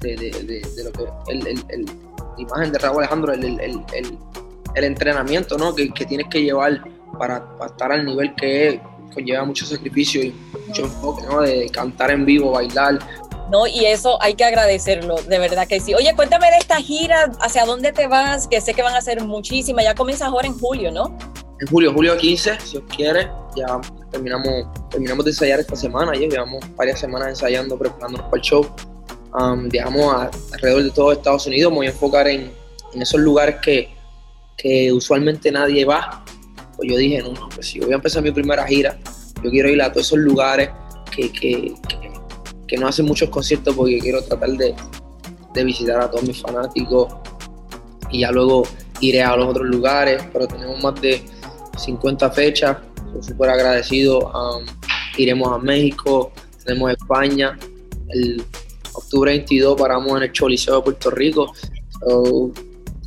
de, 0.00 0.84
lo 0.84 0.92
que 0.92 1.32
el, 1.32 1.46
el, 1.46 1.64
el, 1.68 1.84
la 1.84 2.38
imagen 2.38 2.72
de 2.72 2.78
Raúl 2.78 2.98
Alejandro, 2.98 3.32
el, 3.32 3.60
el 4.76 4.84
entrenamiento, 4.84 5.56
¿no? 5.58 5.74
Que, 5.74 5.90
que 5.90 6.04
tienes 6.04 6.28
que 6.28 6.42
llevar 6.42 6.82
para, 7.18 7.44
estar 7.64 7.92
al 7.92 8.04
nivel 8.04 8.34
que 8.34 8.68
es, 8.68 8.80
conlleva 9.14 9.44
mucho 9.44 9.64
sacrificio 9.64 10.22
y 10.22 10.34
mucho 10.66 10.82
enfoque, 10.84 11.22
¿no? 11.26 11.40
De 11.40 11.68
cantar 11.70 12.10
en 12.10 12.24
vivo, 12.24 12.52
bailar. 12.52 12.98
No, 13.50 13.66
y 13.66 13.84
eso 13.84 14.20
hay 14.20 14.34
que 14.34 14.44
agradecerlo, 14.44 15.16
de 15.16 15.38
verdad 15.38 15.68
que 15.68 15.80
sí. 15.80 15.94
Oye, 15.94 16.14
cuéntame 16.16 16.50
de 16.50 16.58
esta 16.58 16.76
gira, 16.76 17.30
¿hacia 17.40 17.64
dónde 17.64 17.92
te 17.92 18.08
vas? 18.08 18.48
Que 18.48 18.60
sé 18.60 18.74
que 18.74 18.82
van 18.82 18.96
a 18.96 19.00
ser 19.00 19.22
muchísimas, 19.22 19.84
ya 19.84 19.94
comienzas 19.94 20.28
ahora 20.28 20.48
en 20.48 20.58
julio, 20.58 20.90
¿no? 20.90 21.16
En 21.60 21.66
julio, 21.68 21.92
julio 21.92 22.16
15, 22.16 22.60
si 22.60 22.76
os 22.76 22.82
quiere, 22.84 23.30
ya 23.56 23.80
terminamos, 24.10 24.66
terminamos 24.90 25.24
de 25.24 25.30
ensayar 25.30 25.60
esta 25.60 25.76
semana, 25.76 26.12
ya 26.14 26.26
llevamos 26.26 26.62
varias 26.76 26.98
semanas 26.98 27.28
ensayando, 27.28 27.78
preparándonos 27.78 28.26
para 28.26 28.36
el 28.36 28.42
show. 28.42 28.66
Um, 29.32 29.68
viajamos 29.68 30.28
alrededor 30.52 30.82
de 30.82 30.90
todo 30.90 31.12
Estados 31.12 31.46
Unidos, 31.46 31.70
me 31.72 31.78
voy 31.78 31.86
a 31.86 31.90
enfocar 31.90 32.26
en, 32.26 32.52
en 32.92 33.02
esos 33.02 33.20
lugares 33.20 33.56
que, 33.62 33.88
que 34.56 34.92
usualmente 34.92 35.52
nadie 35.52 35.84
va, 35.84 36.24
pues 36.76 36.90
yo 36.90 36.96
dije, 36.96 37.22
no, 37.22 37.32
no, 37.32 37.48
pues 37.54 37.68
si 37.68 37.80
voy 37.80 37.92
a 37.92 37.96
empezar 37.96 38.22
mi 38.22 38.30
primera 38.30 38.66
gira, 38.66 38.98
yo 39.42 39.50
quiero 39.50 39.68
ir 39.68 39.82
a 39.82 39.92
todos 39.92 40.06
esos 40.06 40.18
lugares 40.18 40.70
que, 41.10 41.30
que, 41.32 41.74
que, 42.66 42.76
no 42.76 42.88
hacen 42.88 43.06
muchos 43.06 43.30
conciertos 43.30 43.74
porque 43.74 43.98
quiero 43.98 44.22
tratar 44.22 44.50
de, 44.50 44.74
de, 45.54 45.64
visitar 45.64 46.00
a 46.00 46.10
todos 46.10 46.24
mis 46.24 46.40
fanáticos 46.40 47.14
y 48.10 48.20
ya 48.20 48.30
luego 48.30 48.64
iré 49.00 49.22
a 49.22 49.36
los 49.36 49.48
otros 49.48 49.66
lugares, 49.66 50.22
pero 50.32 50.46
tenemos 50.46 50.82
más 50.82 51.00
de 51.00 51.22
50 51.78 52.30
fechas, 52.30 52.78
estoy 53.06 53.22
súper 53.22 53.50
agradecido, 53.50 54.32
iremos 55.16 55.52
a 55.52 55.58
México, 55.58 56.32
tenemos 56.64 56.92
España, 56.92 57.58
el 58.08 58.42
octubre 58.92 59.32
22 59.32 59.78
paramos 59.78 60.16
en 60.16 60.24
el 60.24 60.32
Choliseo 60.32 60.76
de 60.76 60.82
Puerto 60.82 61.10
Rico, 61.10 61.52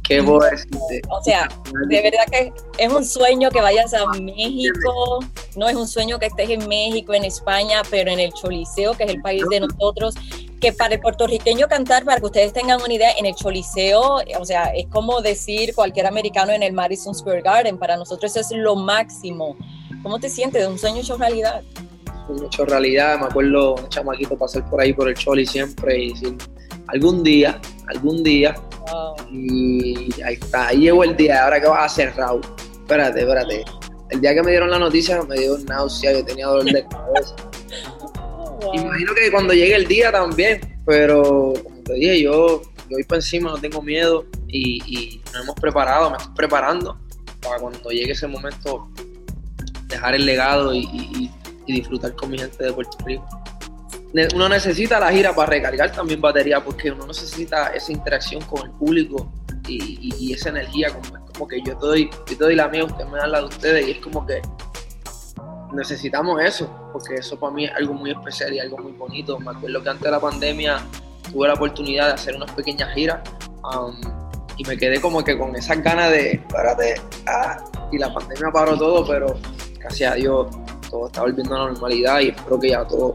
¿Qué 0.10 0.22
O 0.22 1.22
sea, 1.24 1.48
de 1.88 2.02
verdad 2.02 2.26
que 2.32 2.52
es 2.80 2.92
un 2.92 3.06
sueño 3.06 3.52
que 3.52 3.62
vayas 3.62 3.94
a 3.94 4.08
México, 4.20 5.20
no 5.56 5.70
es 5.70 5.76
un 5.76 5.88
sueño 5.88 6.18
que 6.18 6.26
estés 6.26 6.50
en 6.50 6.68
México, 6.68 7.14
en 7.14 7.26
España, 7.26 7.84
pero 7.92 8.10
en 8.10 8.20
el 8.20 8.34
Choliseo, 8.34 8.96
que 8.98 9.04
es 9.04 9.12
el 9.12 9.22
país 9.22 9.44
de 9.52 9.60
nosotros, 9.60 10.16
que 10.60 10.74
para 10.74 10.96
el 10.96 11.00
puertorriqueño 11.00 11.68
cantar, 11.68 12.06
para 12.06 12.20
que 12.20 12.26
ustedes 12.26 12.54
tengan 12.54 12.82
una 12.82 12.92
idea, 12.92 13.12
en 13.20 13.28
el 13.28 13.36
Choliseo, 13.36 14.24
o 14.40 14.46
sea, 14.46 14.74
es 14.74 14.88
como 14.88 15.22
decir 15.22 15.76
cualquier 15.76 16.08
americano 16.08 16.54
en 16.54 16.64
el 16.64 16.74
Madison 16.74 17.14
Square 17.14 17.44
Garden, 17.44 17.78
para 17.78 17.96
nosotros 17.96 18.36
eso 18.36 18.56
es 18.56 18.60
lo 18.60 18.76
máximo. 18.76 19.58
¿Cómo 20.02 20.20
te 20.20 20.28
sientes 20.28 20.64
de 20.64 20.68
un 20.68 20.80
sueño 20.80 21.02
hecho 21.02 21.18
realidad? 21.18 21.62
Un 22.30 22.46
hecho 22.46 22.66
realidad, 22.66 23.20
me 23.20 23.28
acuerdo 23.28 23.76
un 23.76 23.90
chamaquito 23.90 24.36
pasar 24.36 24.68
por 24.72 24.82
ahí 24.82 24.92
por 24.92 25.08
el 25.08 25.14
Choli 25.14 25.46
siempre 25.46 26.00
y 26.00 26.14
decir, 26.14 26.36
algún 26.92 27.24
día, 27.24 27.60
algún 27.88 28.24
día 28.24 28.56
y 29.32 30.10
ahí 30.24 30.36
está, 30.36 30.68
ahí 30.68 30.80
llegó 30.80 31.04
el 31.04 31.16
día. 31.16 31.44
Ahora, 31.44 31.62
¿qué 31.62 31.68
vas 31.68 31.80
a 31.80 31.86
hacer, 31.86 32.16
Raúl? 32.16 32.42
Espérate, 32.82 33.22
espérate. 33.22 33.66
El 34.10 34.22
día 34.22 34.34
que 34.34 34.42
me 34.42 34.52
dieron 34.52 34.72
la 34.72 34.80
noticia 34.80 35.22
me 35.24 35.38
dio 35.38 35.58
náusea, 35.60 36.14
yo 36.14 36.26
tenía 36.26 36.48
dolor 36.48 36.66
de 36.66 36.86
cabeza. 36.88 37.36
Imagino 38.74 39.14
que 39.14 39.32
cuando 39.32 39.54
llegue 39.54 39.76
el 39.76 39.88
día 39.88 40.12
también, 40.12 40.62
pero 40.86 41.54
como 41.64 41.82
te 41.84 41.94
dije, 41.94 42.22
yo, 42.22 42.62
yo 42.62 42.90
voy 42.90 43.04
para 43.04 43.18
encima, 43.20 43.52
no 43.52 43.58
tengo 43.58 43.82
miedo 43.82 44.26
y, 44.48 45.22
nos 45.32 45.44
hemos 45.44 45.56
preparado, 45.56 46.10
me 46.10 46.18
estoy 46.18 46.34
preparando 46.36 47.00
para 47.42 47.60
cuando 47.60 47.90
llegue 47.90 48.12
ese 48.12 48.28
momento 48.28 48.90
dejar 49.88 50.16
el 50.16 50.26
legado 50.26 50.74
y 50.74 51.32
disfrutar 51.68 52.16
con 52.16 52.32
mi 52.32 52.38
gente 52.38 52.64
de 52.64 52.74
Puerto 52.74 52.98
Rico 53.06 53.26
uno 54.34 54.50
necesita 54.50 55.00
la 55.00 55.12
gira 55.12 55.34
para 55.34 55.52
recargar 55.52 55.92
también 55.92 56.20
batería 56.20 56.64
porque 56.64 56.92
uno 56.92 57.06
necesita 57.06 57.68
esa 57.74 57.92
interacción 57.92 58.42
con 58.44 58.66
el 58.66 58.72
público 58.72 59.32
y, 59.68 60.34
esa 60.34 60.50
energía 60.50 60.90
como, 60.90 61.06
es 61.18 61.32
como 61.34 61.48
que 61.48 61.62
yo 61.62 61.76
doy, 61.76 62.10
yo 62.40 62.50
la 62.50 62.68
mía, 62.70 62.86
usted 62.86 63.06
me 63.06 63.18
da 63.20 63.28
la 63.28 63.40
de 63.42 63.46
ustedes 63.46 63.88
y 63.88 63.92
es 63.92 63.98
como 64.00 64.26
que 64.26 64.42
necesitamos 65.74 66.42
eso 66.42 66.90
porque 66.92 67.16
eso 67.16 67.40
para 67.40 67.54
mí 67.54 67.66
es 67.66 67.72
algo 67.76 67.94
muy 67.94 68.12
especial 68.12 68.54
y 68.54 68.60
algo 68.60 68.78
muy 68.78 68.94
bonito. 68.94 69.40
Me 69.40 69.52
acuerdo 69.52 69.84
que 69.84 69.90
antes 69.90 70.04
de 70.04 70.12
la 70.12 70.20
pandemia 70.20 70.80
tuve 71.32 71.48
la 71.48 71.54
oportunidad 71.54 72.08
de 72.08 72.14
hacer 72.14 72.36
unas 72.36 72.52
pequeñas 72.52 72.94
giras 72.96 73.20
um, 73.64 73.96
y 74.58 74.64
me 74.64 74.76
quedé 74.78 75.00
como 75.00 75.24
que 75.24 75.38
con 75.38 75.56
esas 75.56 75.82
ganas 75.84 76.10
de, 76.12 76.32
espérate, 76.32 77.02
ah, 77.28 77.64
y 77.92 77.98
la 77.98 78.14
pandemia 78.14 78.50
paró 78.52 78.78
todo, 78.78 79.06
pero 79.06 79.38
gracias 79.80 80.12
a 80.12 80.16
Dios 80.16 80.48
todo 80.90 81.08
está 81.08 81.22
volviendo 81.22 81.56
a 81.56 81.60
la 81.60 81.66
normalidad 81.66 82.20
y 82.22 82.30
espero 82.30 82.60
que 82.60 82.70
ya 82.70 82.86
todo 82.86 83.14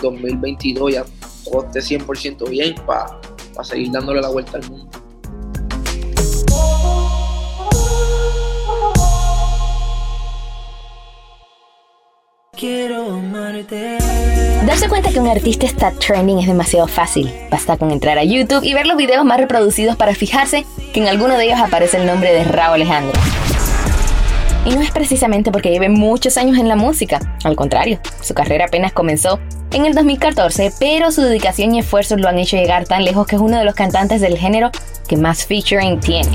2022 0.00 0.92
ya 0.92 1.04
todo 1.44 1.66
esté 1.66 1.98
100% 1.98 2.48
bien 2.48 2.74
para 2.86 3.18
seguir 3.62 3.90
dándole 3.90 4.20
la 4.20 4.28
vuelta 4.28 4.58
al 4.58 4.68
mundo. 4.70 4.90
Quiero 12.58 13.20
Darse 14.66 14.88
cuenta 14.88 15.10
que 15.10 15.20
un 15.20 15.28
artista 15.28 15.66
está 15.66 15.92
trending 15.92 16.38
es 16.38 16.46
demasiado 16.46 16.88
fácil. 16.88 17.30
Basta 17.50 17.76
con 17.76 17.90
entrar 17.90 18.18
a 18.18 18.24
YouTube 18.24 18.64
y 18.64 18.74
ver 18.74 18.86
los 18.86 18.96
videos 18.96 19.24
más 19.24 19.38
reproducidos 19.38 19.96
para 19.96 20.14
fijarse 20.14 20.64
que 20.92 21.00
en 21.00 21.06
alguno 21.06 21.36
de 21.36 21.44
ellos 21.44 21.60
aparece 21.60 21.98
el 21.98 22.06
nombre 22.06 22.32
de 22.32 22.44
Raúl 22.44 22.74
Alejandro. 22.74 23.18
Y 24.64 24.74
no 24.74 24.80
es 24.80 24.90
precisamente 24.90 25.52
porque 25.52 25.70
lleve 25.70 25.88
muchos 25.88 26.36
años 26.36 26.58
en 26.58 26.68
la 26.68 26.76
música, 26.76 27.20
al 27.44 27.56
contrario, 27.56 28.00
su 28.20 28.34
carrera 28.34 28.64
apenas 28.64 28.92
comenzó 28.92 29.38
en 29.76 29.84
el 29.84 29.94
2014, 29.94 30.72
pero 30.78 31.12
su 31.12 31.20
dedicación 31.20 31.74
y 31.74 31.80
esfuerzos 31.80 32.18
lo 32.18 32.28
han 32.28 32.38
hecho 32.38 32.56
llegar 32.56 32.86
tan 32.86 33.04
lejos 33.04 33.26
que 33.26 33.36
es 33.36 33.42
uno 33.42 33.58
de 33.58 33.64
los 33.64 33.74
cantantes 33.74 34.22
del 34.22 34.38
género 34.38 34.70
que 35.06 35.18
más 35.18 35.44
featuring 35.44 36.00
tiene. 36.00 36.30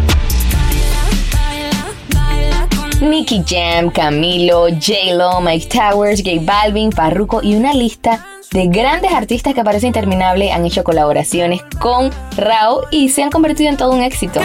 Nicky 3.01 3.43
Jam, 3.43 3.89
Camilo, 3.89 4.67
J-Lo, 4.69 5.41
Mike 5.41 5.69
Towers, 5.75 6.21
J 6.24 6.39
Balvin, 6.41 6.91
Farruko 6.91 7.41
y 7.41 7.55
una 7.55 7.74
lista 7.74 8.24
de 8.51 8.67
grandes 8.67 9.12
artistas 9.12 9.55
que 9.55 9.63
parece 9.63 9.88
interminable 9.88 10.51
han 10.51 10.63
hecho 10.63 10.83
colaboraciones 10.83 11.63
con 11.79 12.12
Rao 12.38 12.83
y 12.91 13.10
se 13.10 13.24
han 13.24 13.31
convertido 13.31 13.71
en 13.71 13.77
todo 13.77 13.91
un 13.91 14.03
éxito. 14.03 14.39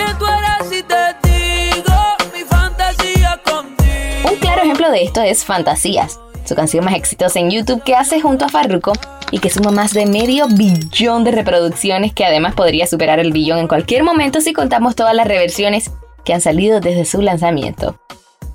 Un 4.25 4.37
claro 4.41 4.63
ejemplo 4.63 4.91
de 4.91 5.03
esto 5.03 5.21
es 5.21 5.45
Fantasías, 5.45 6.19
su 6.47 6.55
canción 6.55 6.85
más 6.85 6.95
exitosa 6.95 7.39
en 7.39 7.51
YouTube 7.51 7.83
que 7.83 7.95
hace 7.95 8.21
junto 8.21 8.45
a 8.45 8.49
Farruko 8.49 8.93
y 9.31 9.39
que 9.39 9.51
suma 9.51 9.71
más 9.71 9.93
de 9.93 10.07
medio 10.07 10.47
billón 10.49 11.25
de 11.25 11.33
reproducciones 11.33 12.13
que 12.13 12.25
además 12.25 12.55
podría 12.55 12.87
superar 12.87 13.19
el 13.19 13.33
billón 13.33 13.59
en 13.59 13.69
cualquier 13.69 14.05
momento 14.05 14.41
si 14.41 14.53
contamos 14.53 14.95
todas 14.95 15.15
las 15.15 15.27
reversiones 15.27 15.91
que 16.25 16.33
han 16.35 16.41
salido 16.41 16.81
desde 16.81 17.05
su 17.05 17.21
lanzamiento. 17.23 17.99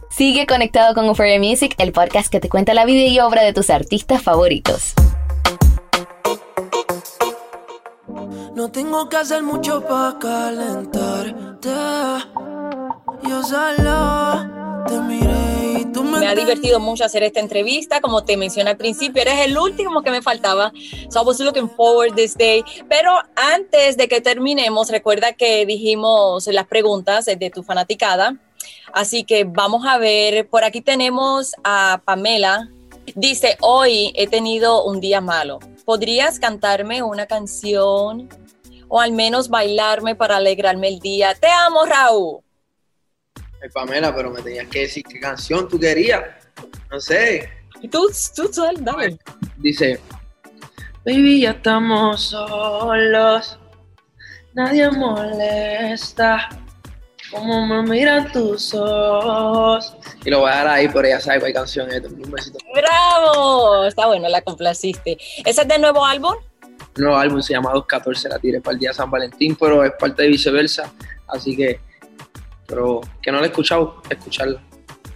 Sigue 0.10 0.46
conectado 0.46 0.94
con 0.94 1.06
Euphoria 1.06 1.40
Music, 1.40 1.74
el 1.78 1.94
podcast 1.94 2.30
que 2.30 2.40
te 2.40 2.50
cuenta 2.50 2.74
la 2.74 2.86
vida 2.86 3.08
y 3.08 3.20
obra 3.20 3.44
de 3.44 3.54
tus 3.54 3.70
artistas 3.70 4.22
favoritos. 4.22 4.94
No 8.56 8.70
tengo 8.70 9.08
que 9.10 9.18
hacer 9.18 9.42
mucho 9.42 9.82
para 9.88 10.20
calentarte. 10.20 11.70
Yo 13.24 13.44
solo 13.44 14.71
me 16.22 16.28
ha 16.28 16.36
divertido 16.36 16.80
mucho 16.80 17.04
hacer 17.04 17.24
esta 17.24 17.40
entrevista, 17.40 18.00
como 18.00 18.24
te 18.24 18.38
mencioné 18.38 18.70
al 18.70 18.78
principio, 18.78 19.24
eres 19.24 19.40
el 19.40 19.58
último 19.58 20.04
que 20.04 20.12
me 20.12 20.22
faltaba. 20.22 20.72
So 21.10 21.22
I 21.22 21.26
was 21.26 21.40
looking 21.40 21.70
forward 21.70 22.14
this 22.16 22.38
day. 22.38 22.64
Pero 22.88 23.12
antes 23.36 23.98
de 23.98 24.08
que 24.08 24.22
terminemos, 24.22 24.90
recuerda 24.90 25.34
que 25.34 25.66
dijimos 25.66 26.46
las 26.48 26.68
preguntas 26.68 27.26
de 27.26 27.50
tu 27.50 27.64
fanaticada. 27.64 28.38
Así 28.94 29.24
que 29.24 29.46
vamos 29.46 29.86
a 29.88 29.98
ver, 29.98 30.48
por 30.48 30.64
aquí 30.64 30.82
tenemos 30.82 31.54
a 31.64 32.02
Pamela. 32.06 32.70
Dice, 33.16 33.58
hoy 33.62 34.14
he 34.16 34.28
tenido 34.28 34.84
un 34.86 35.00
día 35.02 35.22
malo. 35.22 35.60
¿Podrías 35.86 36.40
cantarme 36.40 37.02
una 37.02 37.26
canción 37.26 38.30
o 38.88 39.00
al 39.00 39.12
menos 39.12 39.50
bailarme 39.50 40.16
para 40.16 40.38
alegrarme 40.38 40.88
el 40.88 41.00
día? 41.00 41.34
Te 41.34 41.48
amo, 41.48 41.86
Raúl. 41.86 42.42
Pamela, 43.70 44.16
pero 44.16 44.32
me 44.32 44.42
tenías 44.42 44.68
que 44.68 44.82
decir 44.82 45.04
qué 45.04 45.20
canción 45.20 45.68
tú 45.68 45.80
querías. 45.80 46.24
No 46.90 47.00
sé. 47.00 47.50
Y 47.82 47.88
tú, 47.88 48.10
tú, 48.36 48.50
tú 48.50 48.64
dale. 48.80 49.18
Dice, 49.58 50.00
baby, 51.06 51.42
ya 51.42 51.52
estamos 51.52 52.22
solos, 52.22 53.60
nadie 54.54 54.90
molesta. 54.92 56.50
Como 57.32 57.66
me 57.66 57.82
miran 57.84 58.30
tus 58.34 58.74
ojos. 58.74 59.96
Y 60.26 60.30
lo 60.30 60.42
voy 60.42 60.52
a 60.52 60.56
dar 60.56 60.68
ahí, 60.68 60.90
pero 60.90 61.08
ya 61.08 61.22
sabes 61.22 61.40
cuál 61.40 61.54
canción 61.54 61.90
es. 61.90 62.04
Un 62.04 62.30
besito. 62.30 62.58
¡Bravo! 62.76 63.86
Está 63.86 64.08
bueno, 64.08 64.28
la 64.28 64.42
complaciste. 64.42 65.18
¿Ese 65.46 65.62
es 65.62 65.68
del 65.68 65.80
nuevo 65.80 66.06
álbum? 66.06 66.34
El 66.98 67.04
nuevo 67.04 67.18
álbum 67.18 67.42
se 67.42 67.54
llama 67.54 67.72
214, 67.72 68.28
la 68.28 68.38
tiré 68.38 68.60
para 68.60 68.74
el 68.74 68.80
día 68.80 68.90
de 68.90 68.96
San 68.96 69.10
Valentín, 69.10 69.56
pero 69.56 69.84
es 69.86 69.94
parte 69.98 70.24
de 70.24 70.28
viceversa. 70.28 70.92
Así 71.28 71.56
que, 71.56 71.80
pero 72.72 73.02
que 73.22 73.32
no 73.34 73.40
la 73.40 73.44
he 73.44 73.50
escuchado, 73.50 74.02
escucharla. 74.10 74.64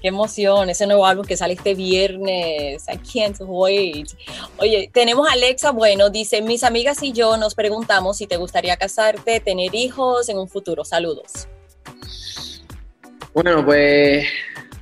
Qué 0.02 0.10
emoción, 0.10 0.70
ese 0.70 0.86
nuevo 0.86 1.08
álbum 1.08 1.26
que 1.26 1.38
sale 1.38 1.54
este 1.54 1.74
viernes. 1.74 2.84
I 2.90 2.98
can't 2.98 3.38
wait. 3.40 4.10
Oye, 4.58 4.92
tenemos 4.94 5.28
a 5.28 5.32
Alexa 5.32 5.72
Bueno, 5.72 6.10
dice, 6.10 6.42
mis 6.42 6.64
amigas 6.64 7.02
y 7.02 7.14
yo 7.14 7.38
nos 7.38 7.56
preguntamos 7.56 8.18
si 8.18 8.28
te 8.28 8.36
gustaría 8.36 8.76
casarte, 8.76 9.40
tener 9.40 9.74
hijos 9.74 10.28
en 10.28 10.38
un 10.38 10.50
futuro. 10.50 10.84
Saludos. 10.84 11.48
Bueno, 13.34 13.66
pues 13.66 14.28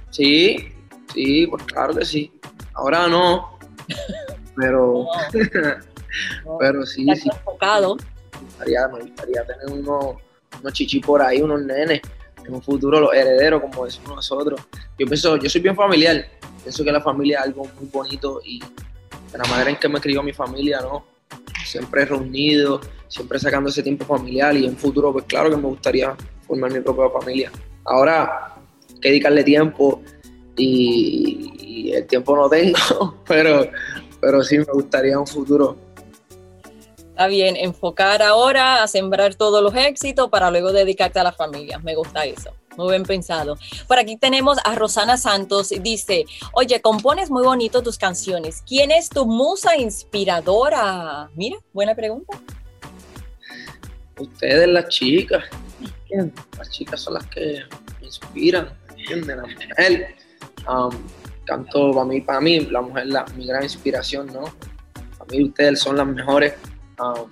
sí, 0.09 0.73
sí, 1.13 1.47
pues 1.47 1.63
claro 1.65 1.93
que 1.93 2.05
sí. 2.05 2.31
Ahora 2.73 3.07
no, 3.07 3.59
pero, 4.55 5.05
pero 6.59 6.85
sí, 6.87 7.05
sí. 7.15 7.29
Enfocado. 7.31 7.95
Me 7.95 8.39
gustaría, 8.45 8.87
me 8.87 8.99
gustaría 8.99 9.45
tener 9.45 9.67
unos, 9.71 10.15
unos 10.59 10.73
chichi 10.73 10.99
por 10.99 11.21
ahí, 11.21 11.39
unos 11.39 11.61
nenes 11.61 12.01
en 12.45 12.53
un 12.53 12.61
futuro 12.61 12.99
los 12.99 13.13
herederos, 13.13 13.61
como 13.61 13.85
decimos 13.85 14.15
nosotros. 14.15 14.61
Yo 14.97 15.05
pienso, 15.05 15.37
yo 15.37 15.49
soy 15.49 15.61
bien 15.61 15.75
familiar, 15.75 16.25
pienso 16.61 16.83
que 16.83 16.91
la 16.91 17.01
familia 17.01 17.39
es 17.39 17.45
algo 17.45 17.67
muy 17.79 17.89
bonito 17.91 18.41
y 18.43 18.59
de 18.59 19.37
la 19.37 19.43
manera 19.45 19.69
en 19.69 19.77
que 19.77 19.89
me 19.89 19.99
crió 19.99 20.21
mi 20.21 20.33
familia, 20.33 20.81
¿no? 20.81 21.05
Siempre 21.65 22.05
reunido, 22.05 22.81
siempre 23.07 23.39
sacando 23.39 23.69
ese 23.69 23.81
tiempo 23.81 24.05
familiar 24.05 24.55
y 24.55 24.65
en 24.65 24.77
futuro, 24.77 25.11
pues 25.11 25.25
claro 25.25 25.49
que 25.49 25.57
me 25.57 25.67
gustaría 25.67 26.15
formar 26.45 26.71
mi 26.71 26.81
propia 26.81 27.09
familia. 27.09 27.51
Ahora, 27.85 28.55
hay 28.89 28.99
que 28.99 29.09
dedicarle 29.09 29.43
tiempo 29.43 30.01
y, 30.55 31.51
y 31.59 31.93
el 31.93 32.05
tiempo 32.05 32.35
no 32.35 32.49
tengo, 32.49 33.17
pero, 33.27 33.67
pero 34.21 34.43
sí 34.43 34.59
me 34.59 34.65
gustaría 34.65 35.19
un 35.19 35.27
futuro 35.27 35.92
Está 37.13 37.27
bien, 37.27 37.55
enfocar 37.55 38.23
ahora 38.23 38.81
a 38.81 38.87
sembrar 38.87 39.35
todos 39.35 39.61
los 39.61 39.75
éxitos 39.75 40.31
para 40.31 40.49
luego 40.49 40.73
dedicarte 40.73 41.19
a 41.19 41.23
la 41.23 41.31
familia. 41.31 41.77
Me 41.77 41.93
gusta 41.93 42.25
eso. 42.25 42.49
Muy 42.75 42.89
bien 42.89 43.03
pensado. 43.03 43.55
Por 43.87 43.99
aquí 43.99 44.17
tenemos 44.17 44.57
a 44.65 44.73
Rosana 44.73 45.15
Santos. 45.17 45.69
Dice, 45.79 46.25
oye, 46.53 46.81
compones 46.81 47.29
muy 47.29 47.43
bonito 47.43 47.83
tus 47.83 47.99
canciones. 47.99 48.63
¿Quién 48.65 48.89
es 48.89 49.09
tu 49.09 49.27
musa 49.27 49.77
inspiradora? 49.77 51.29
Mira, 51.35 51.57
buena 51.71 51.93
pregunta. 51.93 52.35
Ustedes, 54.17 54.67
las 54.67 54.87
chicas. 54.87 55.43
Las 56.57 56.71
chicas 56.71 56.99
son 56.99 57.13
las 57.13 57.27
que 57.27 57.61
me 58.01 58.07
inspiran. 58.07 58.73
¿Entienden? 58.97 59.37
La 59.37 59.43
mujer. 59.43 60.15
Um, 60.67 60.95
canto 61.45 61.91
para 61.91 62.05
mí, 62.05 62.21
para 62.21 62.41
mí, 62.41 62.61
la 62.61 62.81
mujer 62.81 63.05
es 63.05 63.35
mi 63.35 63.45
gran 63.45 63.61
inspiración, 63.61 64.33
¿no? 64.33 64.45
Para 65.19 65.29
mí 65.29 65.43
ustedes 65.43 65.79
son 65.79 65.97
las 65.97 66.07
mejores 66.07 66.53
Um, 66.99 67.29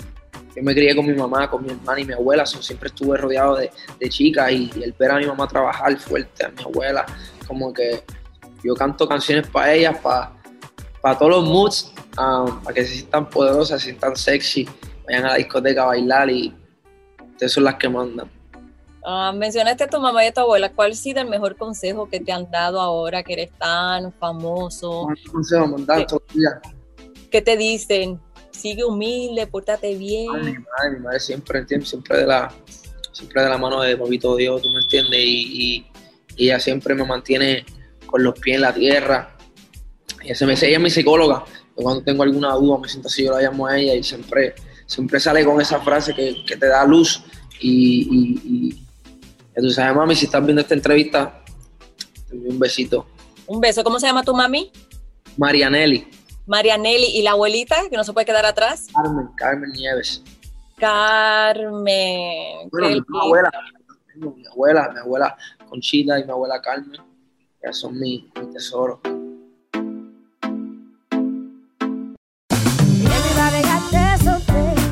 yo 0.56 0.64
me 0.64 0.74
crié 0.74 0.96
con 0.96 1.06
mi 1.06 1.14
mamá, 1.14 1.50
con 1.50 1.64
mi 1.64 1.72
hermana 1.72 2.00
y 2.00 2.06
mi 2.06 2.14
abuela, 2.14 2.46
siempre 2.46 2.90
estuve 2.90 3.18
rodeado 3.18 3.56
de, 3.56 3.72
de 4.00 4.10
chicas 4.10 4.52
y, 4.52 4.70
el 4.82 4.94
ver 4.94 5.12
a 5.12 5.18
mi 5.18 5.26
mamá 5.26 5.48
trabajar 5.48 5.98
fuerte, 5.98 6.46
a 6.46 6.50
mi 6.50 6.62
abuela, 6.62 7.06
como 7.48 7.72
que 7.72 8.04
yo 8.64 8.76
canto 8.76 9.08
canciones 9.08 9.48
para 9.48 9.74
ellas, 9.74 9.98
para, 10.00 10.34
para 11.02 11.18
todos 11.18 11.32
los 11.32 11.46
moods, 11.46 11.94
um, 12.18 12.62
para 12.64 12.74
que 12.74 12.86
se 12.86 12.96
sientan 12.96 13.30
poderosas, 13.30 13.82
se 13.82 13.86
sientan 13.86 14.16
sexy, 14.16 14.68
vayan 15.06 15.26
a 15.26 15.30
la 15.30 15.36
discoteca 15.36 15.84
a 15.84 15.88
bailar 15.88 16.30
y 16.30 16.54
ustedes 17.32 17.54
son 17.54 17.64
las 17.64 17.76
que 17.76 17.88
mandan. 17.90 18.30
Uh, 19.04 19.36
mencionaste 19.36 19.86
a 19.86 19.88
tu 19.88 20.00
mamá 20.00 20.24
y 20.24 20.28
a 20.28 20.34
tu 20.34 20.42
abuela. 20.42 20.72
¿Cuál 20.72 20.92
ha 20.92 20.96
sido 20.96 21.22
el 21.22 21.28
mejor 21.28 21.56
consejo 21.56 22.08
que 22.08 22.20
te 22.20 22.32
han 22.32 22.52
dado 22.52 22.80
ahora 22.80 23.24
que 23.24 23.34
eres 23.34 23.52
tan 23.58 24.14
famoso? 24.14 25.04
Un 25.04 25.16
consejo 25.32 25.68
me 25.68 25.86
todos 25.86 26.22
los 26.28 26.36
días. 26.36 26.54
¿Qué 27.32 27.42
te 27.42 27.58
dicen? 27.58 28.20
Sigue 28.52 28.84
humilde, 28.84 29.48
pórtate 29.48 29.96
bien. 29.96 30.28
mi 30.32 30.54
madre, 30.54 30.92
mi 30.92 31.00
madre 31.00 31.20
siempre, 31.20 31.60
entiende, 31.60 31.86
siempre 31.86 32.18
de 32.18 32.28
la, 32.28 32.54
siempre 33.12 33.44
de 33.44 33.50
la 33.50 33.58
mano 33.58 33.82
de 33.82 33.98
Papito 33.98 34.36
Dios, 34.36 34.62
tú 34.62 34.70
me 34.70 34.80
entiendes, 34.82 35.20
y, 35.20 35.86
ella 36.38 36.60
siempre 36.60 36.96
me 36.96 37.04
mantiene 37.04 37.66
con 38.06 38.24
los 38.24 38.40
pies 38.40 38.56
en 38.56 38.62
la 38.62 38.74
tierra. 38.74 39.36
Ella, 40.24 40.34
se 40.34 40.46
me, 40.46 40.54
ella 40.54 40.78
es 40.78 40.80
mi 40.80 40.90
psicóloga. 40.90 41.44
cuando 41.76 42.04
tengo 42.04 42.24
alguna 42.24 42.54
duda 42.54 42.80
me 42.80 42.88
siento 42.88 43.10
así, 43.10 43.26
yo 43.26 43.34
la 43.34 43.42
llamo 43.42 43.68
a 43.68 43.78
ella 43.78 43.94
y 43.94 44.04
siempre, 44.04 44.56
siempre 44.88 45.20
sale 45.20 45.46
con 45.46 45.60
esa 45.62 45.80
frase 45.82 46.16
que, 46.16 46.44
te 46.48 46.68
da 46.68 46.86
luz. 46.86 47.24
Y, 47.60 48.08
y, 48.44 49.62
tú 49.62 49.70
sabes, 49.70 49.96
mami, 49.96 50.16
si 50.16 50.26
estás 50.26 50.44
viendo 50.44 50.62
esta 50.62 50.74
entrevista, 50.74 51.44
te 52.28 52.36
un 52.36 52.58
besito. 52.58 53.06
Un 53.46 53.60
beso. 53.60 53.84
¿Cómo 53.84 54.00
se 54.00 54.08
llama 54.08 54.24
tu 54.24 54.34
mami? 54.34 54.72
Marianelli. 55.38 56.08
Marianelli 56.46 57.08
y 57.08 57.22
la 57.22 57.32
abuelita, 57.32 57.90
que 57.90 57.98
no 57.98 58.04
se 58.04 58.14
puede 58.14 58.26
quedar 58.26 58.46
atrás. 58.46 58.88
Carmen, 58.94 59.28
Carmen 59.36 59.72
Nieves. 59.72 60.24
Carmen. 60.78 62.70
Bueno, 62.72 63.06
mi 63.08 63.20
abuela, 63.20 63.52
mi 64.16 64.48
abuela, 64.48 64.90
mi 64.94 65.00
abuela 65.00 65.38
Conchita 65.70 66.20
y 66.20 66.26
mi 66.26 66.32
abuela 66.32 66.62
Carmen, 66.62 67.00
ya 67.64 67.72
son 67.72 68.00
mi, 68.00 68.32
mi 68.40 68.52
tesoro. 68.52 69.00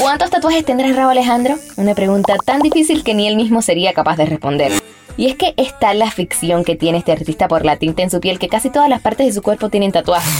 ¿Cuántos 0.00 0.30
tatuajes 0.30 0.64
tendrás, 0.64 0.96
Raúl 0.96 1.12
Alejandro? 1.12 1.56
Una 1.76 1.94
pregunta 1.94 2.34
tan 2.44 2.60
difícil 2.60 3.04
que 3.04 3.14
ni 3.14 3.28
él 3.28 3.36
mismo 3.36 3.62
sería 3.62 3.92
capaz 3.92 4.16
de 4.16 4.26
responder. 4.26 4.72
Y 5.16 5.28
es 5.28 5.36
que 5.36 5.54
está 5.56 5.94
la 5.94 6.10
ficción 6.10 6.64
que 6.64 6.74
tiene 6.74 6.98
este 6.98 7.12
artista 7.12 7.48
por 7.48 7.64
la 7.64 7.76
tinta 7.76 8.02
en 8.02 8.10
su 8.10 8.18
piel 8.20 8.38
que 8.38 8.48
casi 8.48 8.70
todas 8.70 8.88
las 8.88 9.00
partes 9.02 9.26
de 9.26 9.32
su 9.32 9.42
cuerpo 9.42 9.68
tienen 9.68 9.92
tatuajes. 9.92 10.32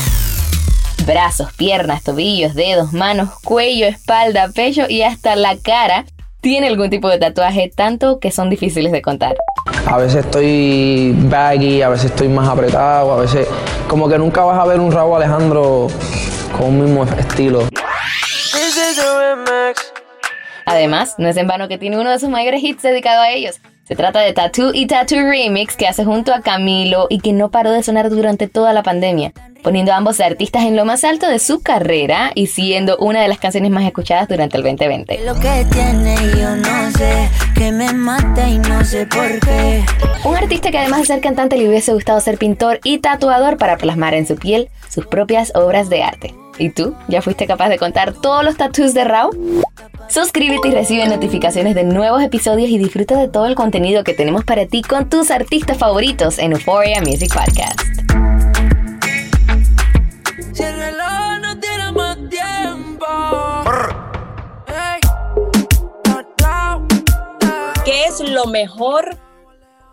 Brazos, 1.07 1.53
piernas, 1.53 2.03
tobillos, 2.03 2.55
dedos, 2.55 2.93
manos, 2.93 3.31
cuello, 3.45 3.87
espalda, 3.87 4.51
pecho 4.55 4.83
y 4.89 5.03
hasta 5.03 5.37
la 5.37 5.57
cara 5.57 6.05
tiene 6.41 6.67
algún 6.69 6.91
tipo 6.91 7.09
de 7.09 7.19
tatuaje, 7.19 7.71
tanto 7.75 8.19
que 8.19 8.33
son 8.33 8.51
difíciles 8.51 8.93
de 8.93 9.03
contar. 9.03 9.37
A 9.87 9.99
veces 9.99 10.25
estoy 10.25 11.15
baggy, 11.29 11.83
a 11.83 11.89
veces 11.89 12.07
estoy 12.07 12.29
más 12.29 12.49
apretado, 12.49 13.13
a 13.13 13.21
veces 13.21 13.47
como 13.89 14.09
que 14.09 14.19
nunca 14.19 14.43
vas 14.43 14.59
a 14.59 14.65
ver 14.65 14.81
un 14.81 14.91
Raúl 14.91 15.17
Alejandro 15.17 15.89
con 16.53 16.69
un 16.69 16.85
mismo 16.85 17.05
estilo. 17.05 17.69
Además, 20.67 21.15
no 21.19 21.29
es 21.29 21.37
en 21.37 21.47
vano 21.47 21.69
que 21.69 21.79
tiene 21.79 21.99
uno 21.99 22.11
de 22.11 22.19
sus 22.19 22.29
mayores 22.29 22.63
hits 22.63 22.83
dedicado 22.83 23.23
a 23.23 23.31
ellos. 23.31 23.61
Se 23.85 23.97
trata 23.97 24.21
de 24.21 24.33
Tattoo 24.33 24.71
y 24.73 24.87
Tattoo 24.87 25.29
Remix 25.29 25.77
que 25.77 25.89
hace 25.89 26.05
junto 26.05 26.33
a 26.33 26.41
Camilo 26.41 27.09
y 27.11 27.19
que 27.19 27.33
no 27.33 27.51
paró 27.51 27.73
de 27.73 27.83
sonar 27.83 28.09
durante 28.11 28.47
toda 28.47 28.73
la 28.73 28.83
pandemia, 28.85 29.33
poniendo 29.63 29.93
a 29.93 29.97
ambos 29.97 30.21
artistas 30.21 30.65
en 30.65 30.77
lo 30.77 30.85
más 30.85 31.03
alto 31.03 31.29
de 31.29 31.41
su 31.41 31.63
carrera 31.63 32.31
y 32.35 32.47
siendo 32.47 32.97
una 32.99 33.21
de 33.21 33.29
las 33.29 33.39
canciones 33.39 33.73
más 33.73 33.85
escuchadas 33.85 34.29
durante 34.29 34.57
el 34.57 34.63
2020. 34.63 35.25
Lo 35.25 35.35
que 35.35 35.67
tiene 35.73 36.17
yo 36.39 36.55
no 36.55 36.91
sé, 36.93 37.29
que 37.57 37.73
me 37.73 37.93
mata 37.93 38.49
y 38.49 38.59
no 38.59 38.85
sé 38.85 39.05
por 39.07 39.41
qué. 39.41 39.85
Un 40.25 40.37
artista 40.37 40.71
que 40.71 40.79
además 40.79 41.01
de 41.01 41.07
ser 41.07 41.21
cantante 41.21 41.57
le 41.57 41.69
hubiese 41.69 41.93
gustado 41.93 42.21
ser 42.21 42.39
pintor 42.39 42.79
y 42.85 42.99
tatuador 42.99 43.59
para 43.59 43.77
plasmar 43.77 44.15
en 44.15 44.27
su 44.27 44.37
piel 44.37 44.71
sus 44.89 45.07
propias 45.07 45.53
obras 45.57 45.91
de 45.91 46.05
arte. 46.05 46.42
¿Y 46.59 46.71
tú? 46.71 46.95
¿Ya 47.09 47.23
fuiste 47.23 47.47
capaz 47.47 47.69
de 47.69 47.79
contar 47.79 48.13
todos 48.13 48.45
los 48.45 48.57
tattoos 48.57 48.95
de 48.95 49.05
Rao? 49.05 49.31
Suscríbete 50.09 50.69
y 50.69 50.71
recibe 50.73 51.09
notificaciones 51.09 51.75
de 51.75 51.85
nuevos 51.85 52.23
episodios 52.23 52.69
y 52.69 52.79
disfruta 52.79 53.19
de 53.19 53.29
todo 53.29 53.47
el 53.47 53.55
contenido 53.55 54.05
que 54.05 54.13
tenemos 54.13 54.45
para 54.45 54.67
ti 54.67 54.83
con 54.83 55.09
tus 55.09 55.31
artistas 55.31 55.79
favoritos 55.79 56.39
en 56.39 56.53
Euphoria 56.53 57.01
Music 57.01 57.33
Podcast. 57.33 57.81
Si 60.53 60.63
el 60.63 60.77
reloj 60.77 61.41
no 61.41 61.59
tiene 61.59 61.93
más 61.93 62.19
tiempo. 62.29 63.07
¿Qué 67.85 68.05
es 68.05 68.21
lo 68.31 68.47
mejor 68.47 69.17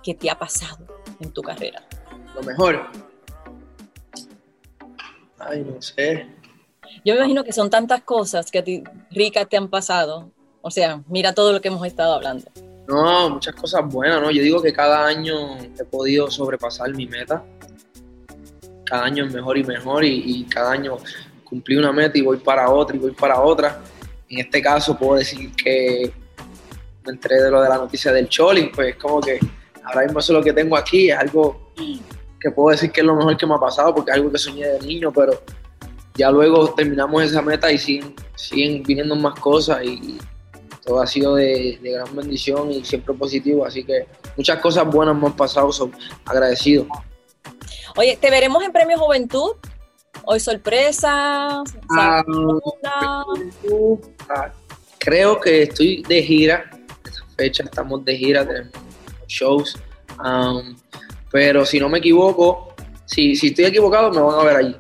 que 0.04 0.14
te 0.14 0.30
ha 0.30 0.38
pasado 0.38 0.86
en 1.22 1.32
tu 1.32 1.42
carrera? 1.42 1.82
Lo 2.36 2.44
mejor. 2.44 2.86
Ay, 5.40 5.64
no 5.64 5.82
sé. 5.82 6.28
Yo 7.06 7.14
me 7.14 7.20
imagino 7.20 7.44
que 7.44 7.54
son 7.54 7.70
tantas 7.70 8.02
cosas 8.02 8.52
que 8.52 8.60
a 8.60 8.64
ti, 8.64 8.84
ricas, 9.12 9.48
te 9.48 9.58
han 9.58 9.70
pasado. 9.70 10.32
O 10.62 10.72
sea, 10.72 11.02
mira 11.08 11.34
todo 11.34 11.54
lo 11.54 11.62
que 11.62 11.70
hemos 11.70 11.86
estado 11.86 12.14
hablando. 12.14 12.46
No, 12.88 13.30
muchas 13.30 13.56
cosas 13.56 13.86
buenas, 13.86 14.20
¿no? 14.22 14.32
Yo 14.32 14.42
digo 14.42 14.62
que 14.62 14.74
cada 14.74 15.06
año 15.06 15.58
he 15.80 15.86
podido 15.86 16.30
sobrepasar 16.32 16.94
mi 16.94 17.06
meta. 17.06 17.44
Cada 18.84 19.04
año 19.04 19.26
es 19.26 19.34
mejor 19.34 19.58
y 19.60 19.64
mejor 19.64 20.04
y, 20.04 20.44
cada 20.46 20.72
año 20.72 20.98
cumplí 21.44 21.76
una 21.76 21.92
meta 21.92 22.18
y 22.18 22.22
voy 22.22 22.38
para 22.38 22.70
otra 22.70 22.96
y 22.96 23.00
voy 23.00 23.12
para 23.12 23.40
otra. 23.42 23.80
En 24.28 24.40
este 24.40 24.62
caso 24.62 24.98
puedo 24.98 25.20
decir 25.20 25.52
que 25.56 26.12
me 27.06 27.12
enteré 27.12 27.44
de 27.44 27.52
lo 27.52 27.62
de 27.62 27.70
la 27.70 27.78
noticia 27.78 28.12
del 28.12 28.28
Choli, 28.28 28.72
pues 28.74 28.96
como 28.96 29.22
que 29.22 29.40
ahora 29.84 30.02
mismo 30.04 30.20
eso 30.20 30.34
es 30.34 30.38
lo 30.40 30.44
que 30.44 30.54
tengo 30.54 30.76
aquí, 30.76 31.12
es 31.12 31.18
algo 31.18 31.72
que 32.40 32.50
puedo 32.52 32.72
decir 32.72 32.92
que 32.92 33.02
es 33.02 33.06
lo 33.06 33.16
mejor 33.16 33.38
que 33.38 33.46
me 33.46 33.54
ha 33.54 33.60
pasado 33.60 33.94
porque 33.94 34.12
es 34.12 34.18
algo 34.18 34.32
que 34.32 34.40
soñé 34.40 34.66
de 34.66 34.80
niño, 34.80 35.12
pero 35.12 35.44
ya 36.20 36.30
luego 36.30 36.74
terminamos 36.74 37.24
esa 37.24 37.42
meta 37.42 37.72
y 37.72 37.78
siguen, 37.78 38.14
siguen 38.36 38.84
viniendo 38.84 39.16
más 39.16 39.40
cosas 39.40 39.82
y 39.86 40.18
todo 40.84 41.00
ha 41.02 41.08
sido 41.08 41.36
de, 41.36 41.80
de 41.82 41.92
gran 41.92 42.14
bendición 42.14 42.72
y 42.72 42.84
siempre 42.84 43.14
positivo, 43.14 43.66
así 43.66 43.86
que 43.86 44.06
muchas 44.36 44.60
cosas 44.60 44.86
buenas 44.86 45.16
me 45.16 45.28
han 45.28 45.36
pasado, 45.36 45.72
son 45.72 45.94
agradecidos. 46.26 46.88
Oye, 47.96 48.18
¿te 48.20 48.30
veremos 48.30 48.62
en 48.64 48.74
Premio 48.74 49.00
Juventud? 49.00 49.52
Hoy 50.26 50.42
sorpresa. 50.42 51.64
Ah, 51.90 52.24
creo 54.98 55.40
que 55.40 55.64
estoy 55.64 56.04
de 56.04 56.22
gira, 56.22 56.70
esa 57.10 57.24
fecha 57.38 57.64
estamos 57.64 58.04
de 58.04 58.18
gira, 58.18 58.46
tenemos 58.46 58.74
shows, 59.28 59.78
um, 60.22 60.76
pero 61.32 61.66
si 61.66 61.80
no 61.80 61.88
me 61.88 62.00
equivoco, 62.00 62.74
si, 63.06 63.38
si 63.38 63.48
estoy 63.48 63.66
equivocado 63.66 64.12
me 64.12 64.20
van 64.20 64.38
a 64.38 64.44
ver 64.44 64.56
allí, 64.58 64.76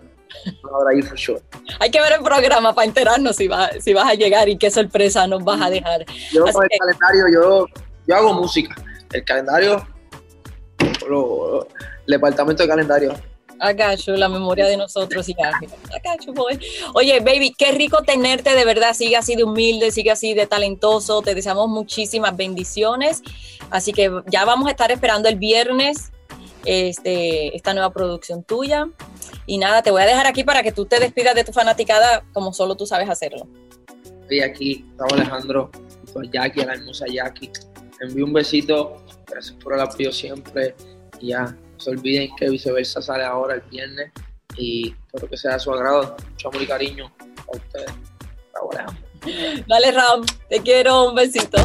me 0.45 0.51
van 0.71 0.73
a 0.81 0.85
ver 0.85 0.87
allí 0.97 1.01
for 1.01 1.17
sure. 1.17 1.41
Hay 1.79 1.91
que 1.91 1.99
ver 2.01 2.13
el 2.13 2.23
programa 2.23 2.73
para 2.73 2.85
enterarnos 2.87 3.35
si, 3.35 3.47
va, 3.47 3.69
si 3.79 3.93
vas 3.93 4.07
a 4.09 4.13
llegar 4.13 4.47
y 4.49 4.57
qué 4.57 4.69
sorpresa 4.71 5.27
nos 5.27 5.43
vas 5.43 5.61
a 5.61 5.69
dejar. 5.69 6.05
Yo 6.31 6.43
Así 6.45 6.53
con 6.53 6.63
el 6.63 6.69
que- 6.69 6.77
calendario, 6.77 7.25
yo, 7.41 7.65
yo 8.07 8.15
hago 8.15 8.33
música, 8.33 8.75
el 9.13 9.23
calendario, 9.23 9.85
lo- 11.07 11.63
el 11.65 11.67
departamento 12.07 12.63
de 12.63 12.69
calendario. 12.69 13.13
Agacho, 13.61 14.13
la 14.13 14.29
memoria 14.29 14.65
de 14.67 14.77
nosotros 14.77 15.27
y 15.27 15.35
boy. 16.33 16.57
Oye, 16.93 17.19
baby, 17.19 17.53
qué 17.57 17.73
rico 17.73 18.01
tenerte, 18.03 18.55
de 18.55 18.63
verdad. 18.63 18.93
Sigue 18.93 19.17
así 19.17 19.35
de 19.35 19.43
humilde, 19.43 19.91
sigue 19.91 20.11
así 20.11 20.33
de 20.33 20.47
talentoso. 20.47 21.21
Te 21.21 21.35
deseamos 21.35 21.67
muchísimas 21.67 22.37
bendiciones. 22.37 23.21
Así 23.69 23.91
que 23.91 24.09
ya 24.27 24.45
vamos 24.45 24.69
a 24.69 24.71
estar 24.71 24.91
esperando 24.91 25.27
el 25.27 25.35
viernes 25.35 26.11
este, 26.63 27.53
esta 27.53 27.73
nueva 27.73 27.91
producción 27.91 28.43
tuya. 28.43 28.87
Y 29.49 29.57
nada, 29.57 29.81
te 29.81 29.89
voy 29.89 30.03
a 30.03 30.05
dejar 30.05 30.27
aquí 30.27 30.43
para 30.43 30.62
que 30.62 30.71
tú 30.71 30.85
te 30.85 30.99
despidas 30.99 31.33
de 31.33 31.43
tu 31.43 31.51
fanaticada 31.51 32.23
como 32.33 32.53
solo 32.53 32.77
tú 32.77 32.85
sabes 32.85 33.09
hacerlo. 33.09 33.47
Estoy 34.21 34.41
aquí, 34.41 34.85
estaba 34.91 35.15
Alejandro, 35.15 35.71
con 36.13 36.31
Jackie, 36.31 36.62
a 36.62 36.65
la 36.67 36.73
hermosa 36.75 37.07
Jackie. 37.12 37.49
Envío 37.99 38.25
un 38.25 38.33
besito, 38.33 39.03
gracias 39.27 39.57
por 39.63 39.73
el 39.73 39.79
apoyo 39.79 40.12
siempre. 40.12 40.75
Y 41.19 41.29
ya, 41.29 41.45
no 41.45 41.79
se 41.79 41.89
olviden 41.89 42.29
que 42.35 42.47
viceversa 42.47 43.01
sale 43.01 43.23
ahora 43.23 43.55
el 43.55 43.62
viernes. 43.62 44.12
Y 44.55 44.93
espero 45.07 45.27
que 45.27 45.35
sea 45.35 45.53
de 45.53 45.59
su 45.62 45.73
agrado. 45.73 46.15
Mucho 46.29 46.49
amor 46.49 46.62
y 46.62 46.67
cariño 46.67 47.12
a 47.51 47.57
ustedes. 47.57 47.91
Alejandro. 48.71 49.08
Dale, 49.67 49.91
Ram, 49.91 50.25
te 50.49 50.62
quiero, 50.62 51.10
un 51.10 51.15
besito. 51.15 51.58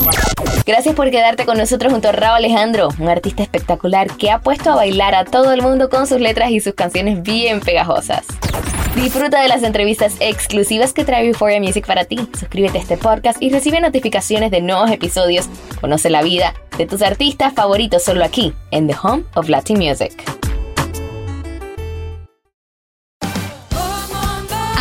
Gracias 0.66 0.94
por 0.94 1.10
quedarte 1.10 1.44
con 1.44 1.58
nosotros 1.58 1.92
junto 1.92 2.08
a 2.08 2.12
Rao 2.12 2.34
Alejandro, 2.34 2.88
un 2.98 3.08
artista 3.08 3.42
espectacular 3.42 4.16
que 4.16 4.30
ha 4.30 4.40
puesto 4.40 4.70
a 4.70 4.76
bailar 4.76 5.14
a 5.14 5.24
todo 5.24 5.52
el 5.52 5.62
mundo 5.62 5.88
con 5.90 6.06
sus 6.06 6.20
letras 6.20 6.50
y 6.50 6.60
sus 6.60 6.74
canciones 6.74 7.22
bien 7.22 7.60
pegajosas. 7.60 8.24
Disfruta 8.94 9.42
de 9.42 9.48
las 9.48 9.64
entrevistas 9.64 10.14
exclusivas 10.20 10.92
que 10.92 11.04
trae 11.04 11.26
Euphoria 11.26 11.60
Music 11.60 11.84
para 11.84 12.04
ti. 12.04 12.16
Suscríbete 12.38 12.78
a 12.78 12.80
este 12.80 12.96
podcast 12.96 13.42
y 13.42 13.50
recibe 13.50 13.80
notificaciones 13.80 14.52
de 14.52 14.60
nuevos 14.60 14.90
episodios. 14.90 15.48
Conoce 15.80 16.10
la 16.10 16.22
vida 16.22 16.54
de 16.78 16.86
tus 16.86 17.02
artistas 17.02 17.52
favoritos 17.54 18.04
solo 18.04 18.24
aquí, 18.24 18.52
en 18.70 18.86
The 18.86 18.96
Home 19.02 19.24
of 19.34 19.48
Latin 19.48 19.78
Music. 19.78 20.12